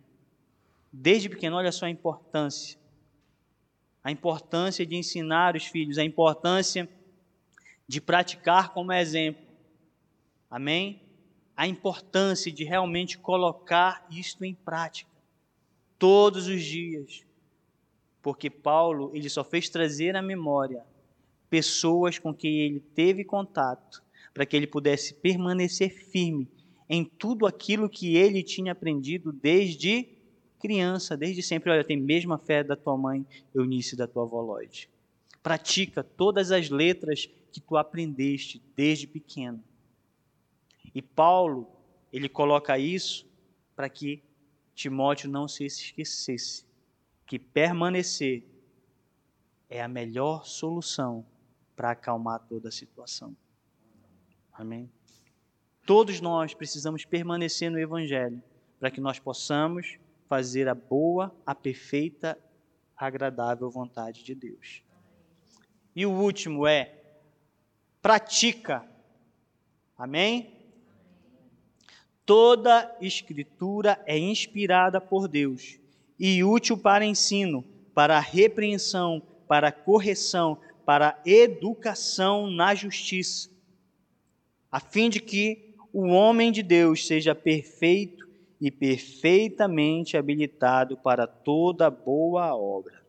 Desde 0.93 1.31
pequeno, 1.31 1.57
olha 1.57 1.73
só 1.73 1.87
a 1.87 1.91
importância. 1.91 2.79
A 4.05 4.13
importância 4.13 4.85
de 4.85 4.95
ensinar 4.95 5.57
os 5.57 5.65
filhos, 5.65 5.97
a 5.97 6.05
importância 6.05 6.87
de 7.89 7.99
praticar 7.99 8.75
como 8.75 8.93
exemplo. 8.93 9.43
Amém? 10.51 11.01
A 11.57 11.67
importância 11.67 12.53
de 12.53 12.63
realmente 12.63 13.17
colocar 13.17 14.07
isto 14.11 14.45
em 14.45 14.55
prática 14.55 15.11
todos 15.99 16.47
os 16.47 16.63
dias. 16.63 17.25
Porque 18.25 18.49
Paulo, 18.49 19.11
ele 19.15 19.29
só 19.29 19.45
fez 19.45 19.69
trazer 19.69 20.17
à 20.17 20.23
memória 20.23 20.83
pessoas 21.51 22.19
com 22.19 22.33
quem 22.33 22.59
ele 22.63 22.81
teve 22.81 23.23
contato 23.23 24.03
para 24.33 24.47
que 24.47 24.57
ele 24.57 24.67
pudesse 24.67 25.13
permanecer 25.13 25.91
firme 25.91 26.49
em 26.89 27.05
tudo 27.05 27.47
aquilo 27.47 27.87
que 27.87 28.17
ele 28.17 28.43
tinha 28.43 28.73
aprendido 28.73 29.31
desde 29.31 30.09
criança, 30.59 31.19
desde 31.19 31.43
sempre. 31.43 31.71
Olha, 31.71 31.85
tem 31.85 31.99
a 31.99 32.03
mesma 32.03 32.39
fé 32.39 32.65
da 32.65 32.75
tua 32.75 32.97
mãe 32.97 33.27
Eunice 33.55 33.95
da 33.95 34.07
tua 34.07 34.23
avó 34.23 34.41
Lloyd. 34.41 34.89
Pratica 35.43 36.03
todas 36.03 36.51
as 36.51 36.71
letras 36.71 37.29
que 37.53 37.61
tu 37.61 37.77
aprendeste 37.77 38.63
desde 38.75 39.07
pequeno. 39.07 39.63
E 40.95 41.03
Paulo, 41.03 41.69
ele 42.11 42.31
coloca 42.31 42.79
isso 42.79 43.27
para 43.77 43.91
que 43.91 44.23
Timóteo 44.75 45.29
não 45.29 45.47
se 45.47 45.67
esquecesse 45.67 46.65
que 47.27 47.39
permanecer 47.39 48.45
é 49.69 49.83
a 49.83 49.89
melhor 49.89 50.45
solução 50.45 51.27
para 51.75 51.91
acalmar 51.91 52.41
toda 52.41 52.69
a 52.69 52.73
situação. 52.73 53.37
Amém? 54.53 54.91
Todos 55.87 56.21
nós 56.21 56.55
precisamos 56.55 57.05
permanecer 57.05 57.71
no 57.71 57.79
Evangelho 57.79 58.43
para 58.79 58.91
que 58.91 59.01
nós 59.01 59.19
possamos 59.19 59.99
fazer 60.29 60.69
a 60.69 60.75
boa, 60.75 61.35
a 61.45 61.55
perfeita, 61.55 62.39
agradável 62.97 63.71
vontade 63.71 64.23
de 64.23 64.35
Deus. 64.35 64.83
E 65.95 66.07
o 66.07 66.13
último 66.13 66.67
é 66.67 67.03
pratica. 68.01 68.87
Amém? 69.97 70.53
Toda 72.25 72.97
escritura 73.01 74.03
é 74.07 74.19
inspirada 74.19 75.01
por 75.01 75.29
Deus 75.29 75.79
e 76.19 76.43
útil 76.45 76.77
para 76.77 77.05
ensino, 77.05 77.65
para 77.95 78.19
repreensão, 78.21 79.23
para 79.49 79.73
correção, 79.73 80.59
para 80.85 81.21
educação 81.25 82.51
na 82.51 82.75
justiça, 82.75 83.51
a 84.71 84.81
fim 84.81 85.09
de 85.09 85.21
que 85.21 85.75
o 85.93 86.09
homem 86.09 86.51
de 86.51 86.63
Deus 86.63 87.07
seja 87.07 87.35
perfeito 87.35 88.29
e 88.61 88.71
perfeitamente 88.71 90.17
habilitado 90.17 90.97
para 90.97 91.27
toda 91.27 91.91
boa 91.91 92.55
obra. 92.57 93.05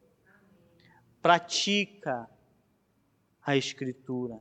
Pratica 1.22 2.30
a 3.42 3.58
Escritura. 3.58 4.40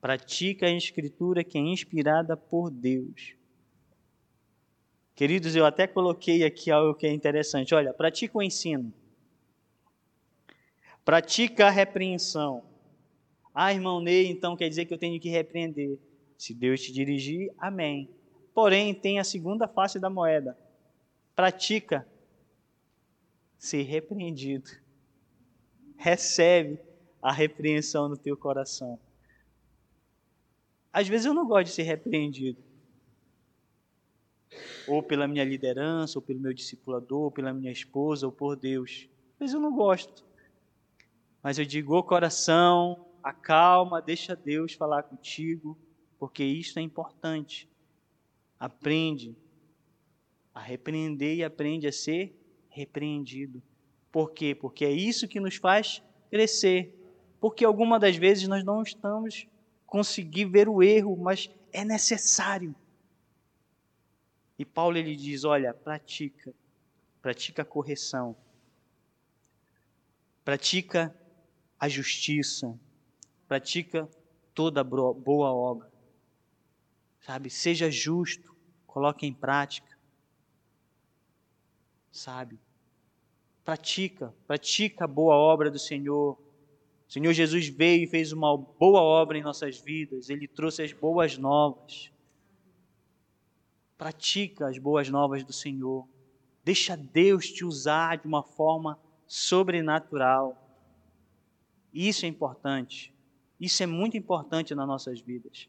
Pratica 0.00 0.66
a 0.66 0.70
Escritura 0.70 1.44
que 1.44 1.58
é 1.58 1.60
inspirada 1.60 2.36
por 2.36 2.70
Deus. 2.70 3.34
Queridos, 5.20 5.54
eu 5.54 5.66
até 5.66 5.86
coloquei 5.86 6.44
aqui 6.44 6.70
algo 6.70 6.94
que 6.94 7.06
é 7.06 7.12
interessante. 7.12 7.74
Olha, 7.74 7.92
pratica 7.92 8.38
o 8.38 8.42
ensino. 8.42 8.90
Pratica 11.04 11.66
a 11.66 11.70
repreensão. 11.70 12.64
Ah, 13.54 13.70
irmão 13.70 14.00
Ney, 14.00 14.28
então 14.28 14.56
quer 14.56 14.70
dizer 14.70 14.86
que 14.86 14.94
eu 14.94 14.96
tenho 14.96 15.20
que 15.20 15.28
repreender. 15.28 15.98
Se 16.38 16.54
Deus 16.54 16.80
te 16.80 16.90
dirigir, 16.90 17.52
amém. 17.58 18.08
Porém, 18.54 18.94
tem 18.94 19.18
a 19.18 19.22
segunda 19.22 19.68
face 19.68 19.98
da 19.98 20.08
moeda. 20.08 20.56
Pratica 21.36 22.08
ser 23.58 23.82
repreendido. 23.82 24.70
Recebe 25.98 26.80
a 27.20 27.30
repreensão 27.30 28.08
no 28.08 28.16
teu 28.16 28.38
coração. 28.38 28.98
Às 30.90 31.06
vezes 31.08 31.26
eu 31.26 31.34
não 31.34 31.46
gosto 31.46 31.66
de 31.66 31.72
ser 31.72 31.82
repreendido. 31.82 32.69
Ou 34.90 35.02
pela 35.02 35.28
minha 35.28 35.44
liderança, 35.44 36.18
ou 36.18 36.22
pelo 36.22 36.40
meu 36.40 36.52
discipulador, 36.52 37.22
ou 37.22 37.30
pela 37.30 37.52
minha 37.52 37.70
esposa, 37.70 38.26
ou 38.26 38.32
por 38.32 38.56
Deus. 38.56 39.08
Vezes 39.38 39.54
eu 39.54 39.60
não 39.60 39.74
gosto. 39.74 40.24
Mas 41.42 41.58
eu 41.58 41.64
digo, 41.64 41.96
ô 41.96 42.02
coração, 42.02 43.06
acalma, 43.22 44.02
deixa 44.02 44.36
Deus 44.36 44.74
falar 44.74 45.04
contigo, 45.04 45.78
porque 46.18 46.44
isso 46.44 46.78
é 46.78 46.82
importante. 46.82 47.68
Aprende 48.58 49.36
a 50.54 50.60
repreender 50.60 51.36
e 51.36 51.44
aprende 51.44 51.86
a 51.86 51.92
ser 51.92 52.36
repreendido. 52.68 53.62
Por 54.12 54.32
quê? 54.32 54.54
Porque 54.54 54.84
é 54.84 54.90
isso 54.90 55.28
que 55.28 55.40
nos 55.40 55.56
faz 55.56 56.02
crescer. 56.30 56.94
Porque 57.40 57.64
algumas 57.64 58.00
das 58.00 58.16
vezes 58.16 58.46
nós 58.48 58.64
não 58.64 58.82
estamos 58.82 59.46
conseguindo 59.86 60.52
ver 60.52 60.68
o 60.68 60.82
erro, 60.82 61.16
mas 61.16 61.48
é 61.72 61.84
necessário. 61.84 62.74
E 64.60 64.64
Paulo 64.66 64.98
ele 64.98 65.16
diz: 65.16 65.42
olha, 65.42 65.72
pratica, 65.72 66.52
pratica 67.22 67.62
a 67.62 67.64
correção, 67.64 68.36
pratica 70.44 71.16
a 71.78 71.88
justiça, 71.88 72.78
pratica 73.48 74.06
toda 74.52 74.84
boa 74.84 75.50
obra. 75.50 75.90
Sabe, 77.20 77.48
seja 77.48 77.90
justo, 77.90 78.54
coloque 78.86 79.24
em 79.24 79.32
prática. 79.32 79.96
Sabe? 82.12 82.60
Pratica, 83.64 84.34
pratica 84.46 85.06
a 85.06 85.08
boa 85.08 85.36
obra 85.36 85.70
do 85.70 85.78
Senhor. 85.78 86.38
O 87.08 87.10
Senhor 87.10 87.32
Jesus 87.32 87.66
veio 87.66 88.04
e 88.04 88.06
fez 88.06 88.30
uma 88.30 88.58
boa 88.58 89.00
obra 89.00 89.38
em 89.38 89.42
nossas 89.42 89.80
vidas, 89.80 90.28
ele 90.28 90.46
trouxe 90.46 90.82
as 90.82 90.92
boas 90.92 91.38
novas. 91.38 92.12
Pratica 94.00 94.66
as 94.66 94.78
boas 94.78 95.10
novas 95.10 95.44
do 95.44 95.52
Senhor. 95.52 96.08
Deixa 96.64 96.96
Deus 96.96 97.50
te 97.50 97.66
usar 97.66 98.16
de 98.16 98.26
uma 98.26 98.42
forma 98.42 98.98
sobrenatural. 99.26 100.56
Isso 101.92 102.24
é 102.24 102.28
importante. 102.28 103.12
Isso 103.60 103.82
é 103.82 103.86
muito 103.86 104.16
importante 104.16 104.74
nas 104.74 104.88
nossas 104.88 105.20
vidas. 105.20 105.68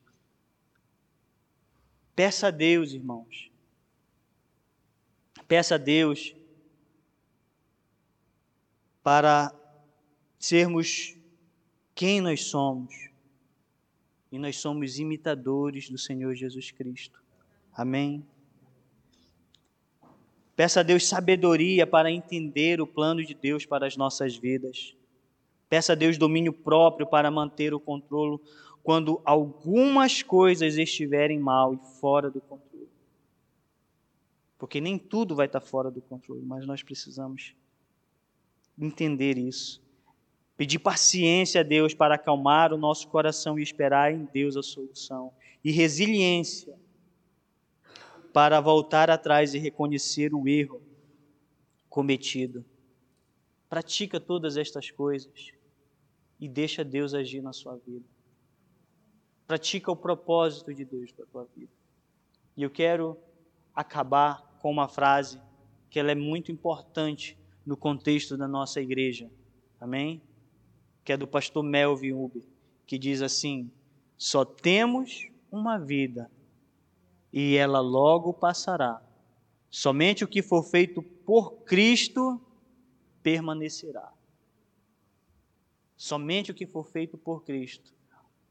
Peça 2.16 2.48
a 2.48 2.52
Deus, 2.52 2.94
irmãos. 2.94 3.52
Peça 5.46 5.76
a 5.76 5.78
Deus 5.78 6.34
para 9.04 9.54
sermos 10.40 11.18
quem 11.94 12.22
nós 12.22 12.46
somos. 12.46 13.10
E 14.32 14.40
nós 14.40 14.56
somos 14.56 15.00
imitadores 15.00 15.90
do 15.90 15.98
Senhor 15.98 16.34
Jesus 16.34 16.72
Cristo. 16.72 17.21
Amém. 17.74 18.26
Peça 20.56 20.82
a 20.82 20.84
Deus 20.84 21.08
sabedoria 21.08 21.88
para 21.88 22.12
entender 22.12 22.82
o 22.82 22.88
plano 22.88 23.24
de 23.24 23.34
Deus 23.34 23.66
para 23.66 23.88
as 23.88 23.96
nossas 23.96 24.36
vidas. 24.36 24.96
Peça 25.70 25.94
a 25.94 25.96
Deus 25.96 26.18
domínio 26.18 26.52
próprio 26.52 27.08
para 27.08 27.32
manter 27.32 27.74
o 27.74 27.80
controle 27.80 28.40
quando 28.84 29.22
algumas 29.24 30.22
coisas 30.22 30.78
estiverem 30.78 31.40
mal 31.40 31.74
e 31.74 31.80
fora 32.00 32.30
do 32.30 32.42
controle. 32.42 32.90
Porque 34.60 34.82
nem 34.82 34.98
tudo 34.98 35.36
vai 35.36 35.46
estar 35.46 35.62
fora 35.62 35.90
do 35.90 36.02
controle, 36.02 36.44
mas 36.44 36.68
nós 36.68 36.84
precisamos 36.84 37.56
entender 38.78 39.38
isso. 39.38 39.82
Pedir 40.58 40.80
paciência 40.80 41.62
a 41.62 41.64
Deus 41.64 41.94
para 41.94 42.16
acalmar 42.16 42.74
o 42.74 42.78
nosso 42.78 43.08
coração 43.08 43.58
e 43.58 43.64
esperar 43.64 44.14
em 44.14 44.28
Deus 44.32 44.56
a 44.58 44.62
solução. 44.62 45.34
E 45.64 45.72
resiliência 45.72 46.78
para 48.34 48.60
voltar 48.60 49.10
atrás 49.10 49.54
e 49.54 49.60
reconhecer 49.60 50.34
o 50.34 50.48
erro 50.48 50.82
cometido. 51.90 52.66
Pratica 53.70 54.20
todas 54.20 54.58
estas 54.58 54.90
coisas 54.90 55.52
e 56.40 56.48
deixa 56.48 56.84
Deus 56.84 57.14
agir 57.14 57.42
na 57.42 57.54
sua 57.54 57.76
vida. 57.78 58.06
Pratica 59.48 59.92
o 59.92 59.96
propósito 59.96 60.74
de 60.74 60.86
Deus 60.86 61.12
para 61.12 61.26
a 61.26 61.28
tua 61.28 61.48
vida. 61.56 61.72
E 62.56 62.64
eu 62.64 62.70
quero 62.70 63.18
acabar 63.76 64.58
com 64.62 64.72
uma 64.72 64.88
frase 64.88 65.42
que 65.90 66.00
ela 66.00 66.12
é 66.12 66.16
muito 66.16 66.52
importante 66.52 67.38
no 67.66 67.76
contexto 67.76 68.38
da 68.38 68.48
nossa 68.48 68.82
igreja. 68.82 69.30
Amém? 69.80 70.22
Que 71.04 71.14
é 71.14 71.18
do 71.18 71.28
pastor 71.28 71.64
Melvin 71.64 72.14
Uber, 72.14 72.44
que 72.86 72.98
diz 72.98 73.22
assim: 73.22 73.70
Só 74.18 74.46
temos 74.46 75.28
uma 75.52 75.78
vida 75.78 76.32
e 77.32 77.56
ela 77.56 77.80
logo 77.80 78.34
passará. 78.34 79.02
Somente 79.70 80.24
o 80.24 80.28
que 80.28 80.42
for 80.42 80.64
feito 80.64 81.02
por 81.02 81.64
Cristo 81.64 82.42
permanecerá 83.24 84.12
somente 86.02 86.50
o 86.50 86.56
que 86.56 86.66
for 86.66 86.84
feito 86.84 87.16
por 87.16 87.44
Cristo. 87.44 87.94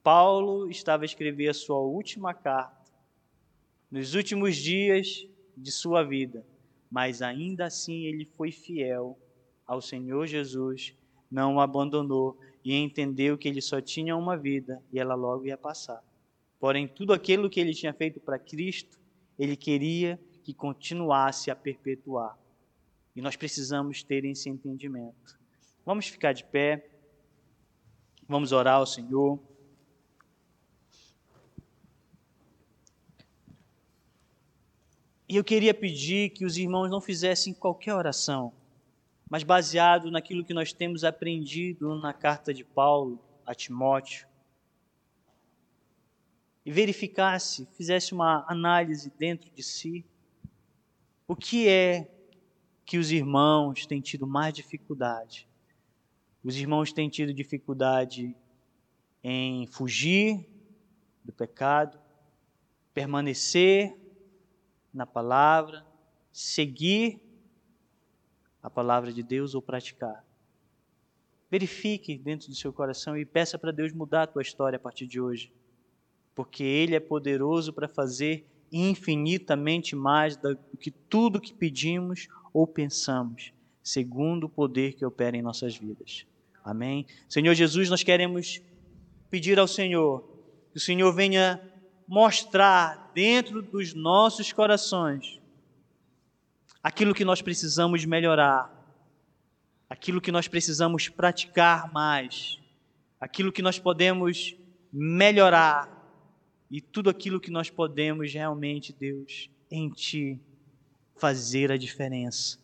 Paulo 0.04 0.70
estava 0.70 1.02
a 1.02 1.04
escrever 1.04 1.48
a 1.48 1.54
sua 1.54 1.80
última 1.80 2.32
carta, 2.32 2.92
nos 3.90 4.14
últimos 4.14 4.54
dias 4.54 5.26
de 5.56 5.72
sua 5.72 6.04
vida, 6.04 6.46
mas 6.88 7.22
ainda 7.22 7.64
assim 7.64 8.04
ele 8.04 8.24
foi 8.24 8.52
fiel 8.52 9.18
ao 9.66 9.80
Senhor 9.80 10.28
Jesus, 10.28 10.94
não 11.28 11.56
o 11.56 11.60
abandonou 11.60 12.38
e 12.64 12.72
entendeu 12.72 13.36
que 13.36 13.48
ele 13.48 13.60
só 13.60 13.80
tinha 13.80 14.16
uma 14.16 14.36
vida 14.36 14.80
e 14.92 15.00
ela 15.00 15.16
logo 15.16 15.44
ia 15.44 15.58
passar. 15.58 16.04
Porém, 16.60 16.86
tudo 16.86 17.14
aquilo 17.14 17.48
que 17.48 17.58
ele 17.58 17.72
tinha 17.72 17.94
feito 17.94 18.20
para 18.20 18.38
Cristo, 18.38 19.00
ele 19.38 19.56
queria 19.56 20.20
que 20.44 20.52
continuasse 20.52 21.50
a 21.50 21.56
perpetuar. 21.56 22.38
E 23.16 23.22
nós 23.22 23.34
precisamos 23.34 24.02
ter 24.02 24.26
esse 24.26 24.50
entendimento. 24.50 25.40
Vamos 25.86 26.06
ficar 26.06 26.34
de 26.34 26.44
pé. 26.44 26.90
Vamos 28.28 28.52
orar 28.52 28.76
ao 28.76 28.86
Senhor. 28.86 29.40
E 35.26 35.36
eu 35.36 35.44
queria 35.44 35.72
pedir 35.72 36.30
que 36.30 36.44
os 36.44 36.56
irmãos 36.56 36.90
não 36.90 37.00
fizessem 37.00 37.54
qualquer 37.54 37.94
oração, 37.94 38.52
mas 39.30 39.44
baseado 39.44 40.10
naquilo 40.10 40.44
que 40.44 40.52
nós 40.52 40.72
temos 40.72 41.04
aprendido 41.04 41.94
na 42.00 42.12
carta 42.12 42.52
de 42.52 42.64
Paulo 42.64 43.18
a 43.46 43.54
Timóteo. 43.54 44.29
E 46.64 46.70
verificasse, 46.70 47.66
fizesse 47.72 48.12
uma 48.12 48.44
análise 48.48 49.10
dentro 49.18 49.50
de 49.50 49.62
si. 49.62 50.04
O 51.26 51.34
que 51.34 51.68
é 51.68 52.10
que 52.84 52.98
os 52.98 53.10
irmãos 53.10 53.86
têm 53.86 54.00
tido 54.00 54.26
mais 54.26 54.52
dificuldade? 54.52 55.48
Os 56.42 56.56
irmãos 56.56 56.92
têm 56.92 57.08
tido 57.08 57.32
dificuldade 57.32 58.34
em 59.22 59.66
fugir 59.66 60.46
do 61.24 61.32
pecado, 61.32 62.00
permanecer 62.92 63.96
na 64.92 65.06
palavra, 65.06 65.86
seguir 66.32 67.20
a 68.62 68.68
palavra 68.68 69.12
de 69.12 69.22
Deus 69.22 69.54
ou 69.54 69.62
praticar. 69.62 70.24
Verifique 71.50 72.16
dentro 72.16 72.48
do 72.48 72.54
seu 72.54 72.72
coração 72.72 73.16
e 73.16 73.24
peça 73.24 73.58
para 73.58 73.72
Deus 73.72 73.92
mudar 73.92 74.22
a 74.22 74.26
tua 74.26 74.42
história 74.42 74.76
a 74.76 74.80
partir 74.80 75.06
de 75.06 75.20
hoje, 75.20 75.52
porque 76.40 76.64
Ele 76.64 76.94
é 76.96 77.00
poderoso 77.00 77.70
para 77.70 77.86
fazer 77.86 78.46
infinitamente 78.72 79.94
mais 79.94 80.38
do 80.38 80.56
que 80.80 80.90
tudo 80.90 81.38
que 81.38 81.52
pedimos 81.52 82.28
ou 82.50 82.66
pensamos, 82.66 83.52
segundo 83.82 84.44
o 84.44 84.48
poder 84.48 84.94
que 84.94 85.04
opera 85.04 85.36
em 85.36 85.42
nossas 85.42 85.76
vidas. 85.76 86.24
Amém? 86.64 87.04
Senhor 87.28 87.52
Jesus, 87.52 87.90
nós 87.90 88.02
queremos 88.02 88.62
pedir 89.28 89.58
ao 89.58 89.68
Senhor 89.68 90.26
que 90.70 90.78
o 90.78 90.80
Senhor 90.80 91.12
venha 91.12 91.60
mostrar 92.08 93.12
dentro 93.14 93.60
dos 93.60 93.92
nossos 93.92 94.50
corações 94.50 95.38
aquilo 96.82 97.12
que 97.12 97.22
nós 97.22 97.42
precisamos 97.42 98.06
melhorar, 98.06 98.72
aquilo 99.90 100.22
que 100.22 100.32
nós 100.32 100.48
precisamos 100.48 101.06
praticar 101.06 101.92
mais, 101.92 102.58
aquilo 103.20 103.52
que 103.52 103.60
nós 103.60 103.78
podemos 103.78 104.56
melhorar 104.90 105.99
e 106.70 106.80
tudo 106.80 107.10
aquilo 107.10 107.40
que 107.40 107.50
nós 107.50 107.68
podemos 107.68 108.32
realmente, 108.32 108.92
Deus, 108.92 109.50
em 109.70 109.90
Ti 109.90 110.38
fazer 111.16 111.72
a 111.72 111.76
diferença. 111.76 112.58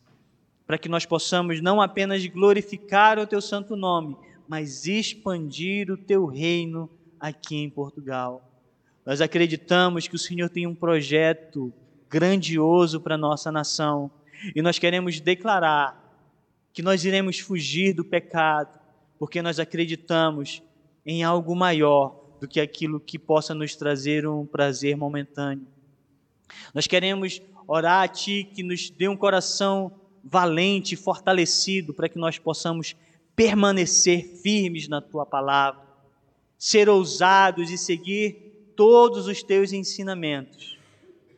Para 0.67 0.79
que 0.79 0.89
nós 0.89 1.05
possamos 1.05 1.61
não 1.61 1.81
apenas 1.81 2.25
glorificar 2.27 3.19
o 3.19 3.27
Teu 3.27 3.41
santo 3.41 3.75
nome, 3.75 4.17
mas 4.49 4.87
expandir 4.87 5.91
o 5.91 5.97
Teu 5.97 6.27
reino 6.27 6.89
aqui 7.19 7.57
em 7.57 7.69
Portugal. 7.69 8.49
Nós 9.05 9.21
acreditamos 9.21 10.07
que 10.07 10.15
o 10.15 10.19
Senhor 10.19 10.49
tem 10.49 10.67
um 10.67 10.75
projeto 10.75 11.73
grandioso 12.09 13.01
para 13.01 13.17
a 13.17 13.19
nossa 13.19 13.51
nação 13.51 14.11
e 14.55 14.63
nós 14.63 14.79
queremos 14.79 15.21
declarar 15.21 16.05
que 16.73 16.83
nós 16.83 17.05
iremos 17.05 17.39
fugir 17.39 17.93
do 17.93 18.05
pecado, 18.05 18.79
porque 19.19 19.41
nós 19.41 19.59
acreditamos 19.59 20.63
em 21.05 21.25
algo 21.25 21.55
maior 21.55 22.26
do 22.41 22.47
que 22.47 22.61
aquilo 22.61 23.01
que 23.01 23.19
possa 23.19 23.55
nos 23.55 23.75
trazer 23.75 24.27
um 24.27 24.45
prazer 24.45 24.97
momentâneo. 24.97 25.67
Nós 26.75 26.87
queremos 26.87 27.41
orar 27.67 28.03
a 28.03 28.09
Ti 28.09 28.49
que 28.55 28.63
nos 28.63 28.91
dê 28.91 29.09
um 29.09 29.17
coração 29.17 29.93
valente, 30.23 30.97
fortalecido, 30.97 31.95
para 31.95 32.09
que 32.09 32.19
nós 32.19 32.39
possamos 32.39 32.95
permanecer 33.35 34.25
firmes 34.43 34.89
na 34.89 35.01
Tua 35.01 35.27
palavra, 35.27 35.83
ser 36.59 36.89
ousados 36.89 37.71
e 37.71 37.79
seguir 37.79 38.73
todos 38.77 39.27
os 39.27 39.43
Teus 39.43 39.73
ensinamentos 39.73 40.79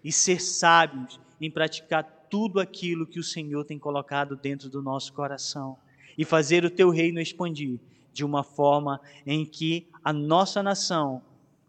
e 0.03 0.13
ser 0.13 0.41
sábios 0.41 1.21
em 1.41 1.51
praticar 1.51 2.27
tudo 2.31 2.61
aquilo 2.61 3.07
que 3.07 3.19
o 3.19 3.25
Senhor 3.25 3.65
tem 3.65 3.79
colocado 3.79 4.37
dentro 4.37 4.69
do 4.69 4.83
nosso 4.83 5.13
coração 5.13 5.77
e 6.17 6.25
fazer 6.25 6.65
o 6.65 6.71
Teu 6.71 6.91
reino 6.91 7.21
expandir 7.21 7.79
de 8.19 8.25
uma 8.25 8.43
forma 8.43 9.01
em 9.25 9.47
que 9.47 9.87
a 10.03 10.13
nossa 10.13 10.61
nação 10.61 11.23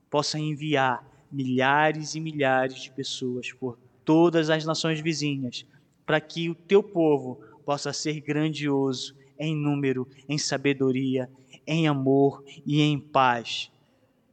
possa 0.09 0.39
enviar 0.39 1.07
milhares 1.31 2.15
e 2.15 2.19
milhares 2.19 2.81
de 2.81 2.89
pessoas 2.89 3.53
por 3.53 3.77
todas 4.03 4.49
as 4.49 4.65
nações 4.65 4.99
vizinhas, 4.99 5.63
para 6.07 6.19
que 6.19 6.49
o 6.49 6.55
teu 6.55 6.81
povo 6.81 7.39
possa 7.63 7.93
ser 7.93 8.19
grandioso 8.19 9.15
em 9.37 9.55
número, 9.55 10.07
em 10.27 10.39
sabedoria, 10.39 11.29
em 11.67 11.87
amor 11.87 12.43
e 12.65 12.81
em 12.81 12.99
paz. 12.99 13.71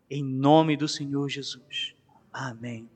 Em 0.09 0.25
nome 0.25 0.75
do 0.75 0.89
Senhor 0.89 1.29
Jesus. 1.29 1.95
Amém. 2.33 2.96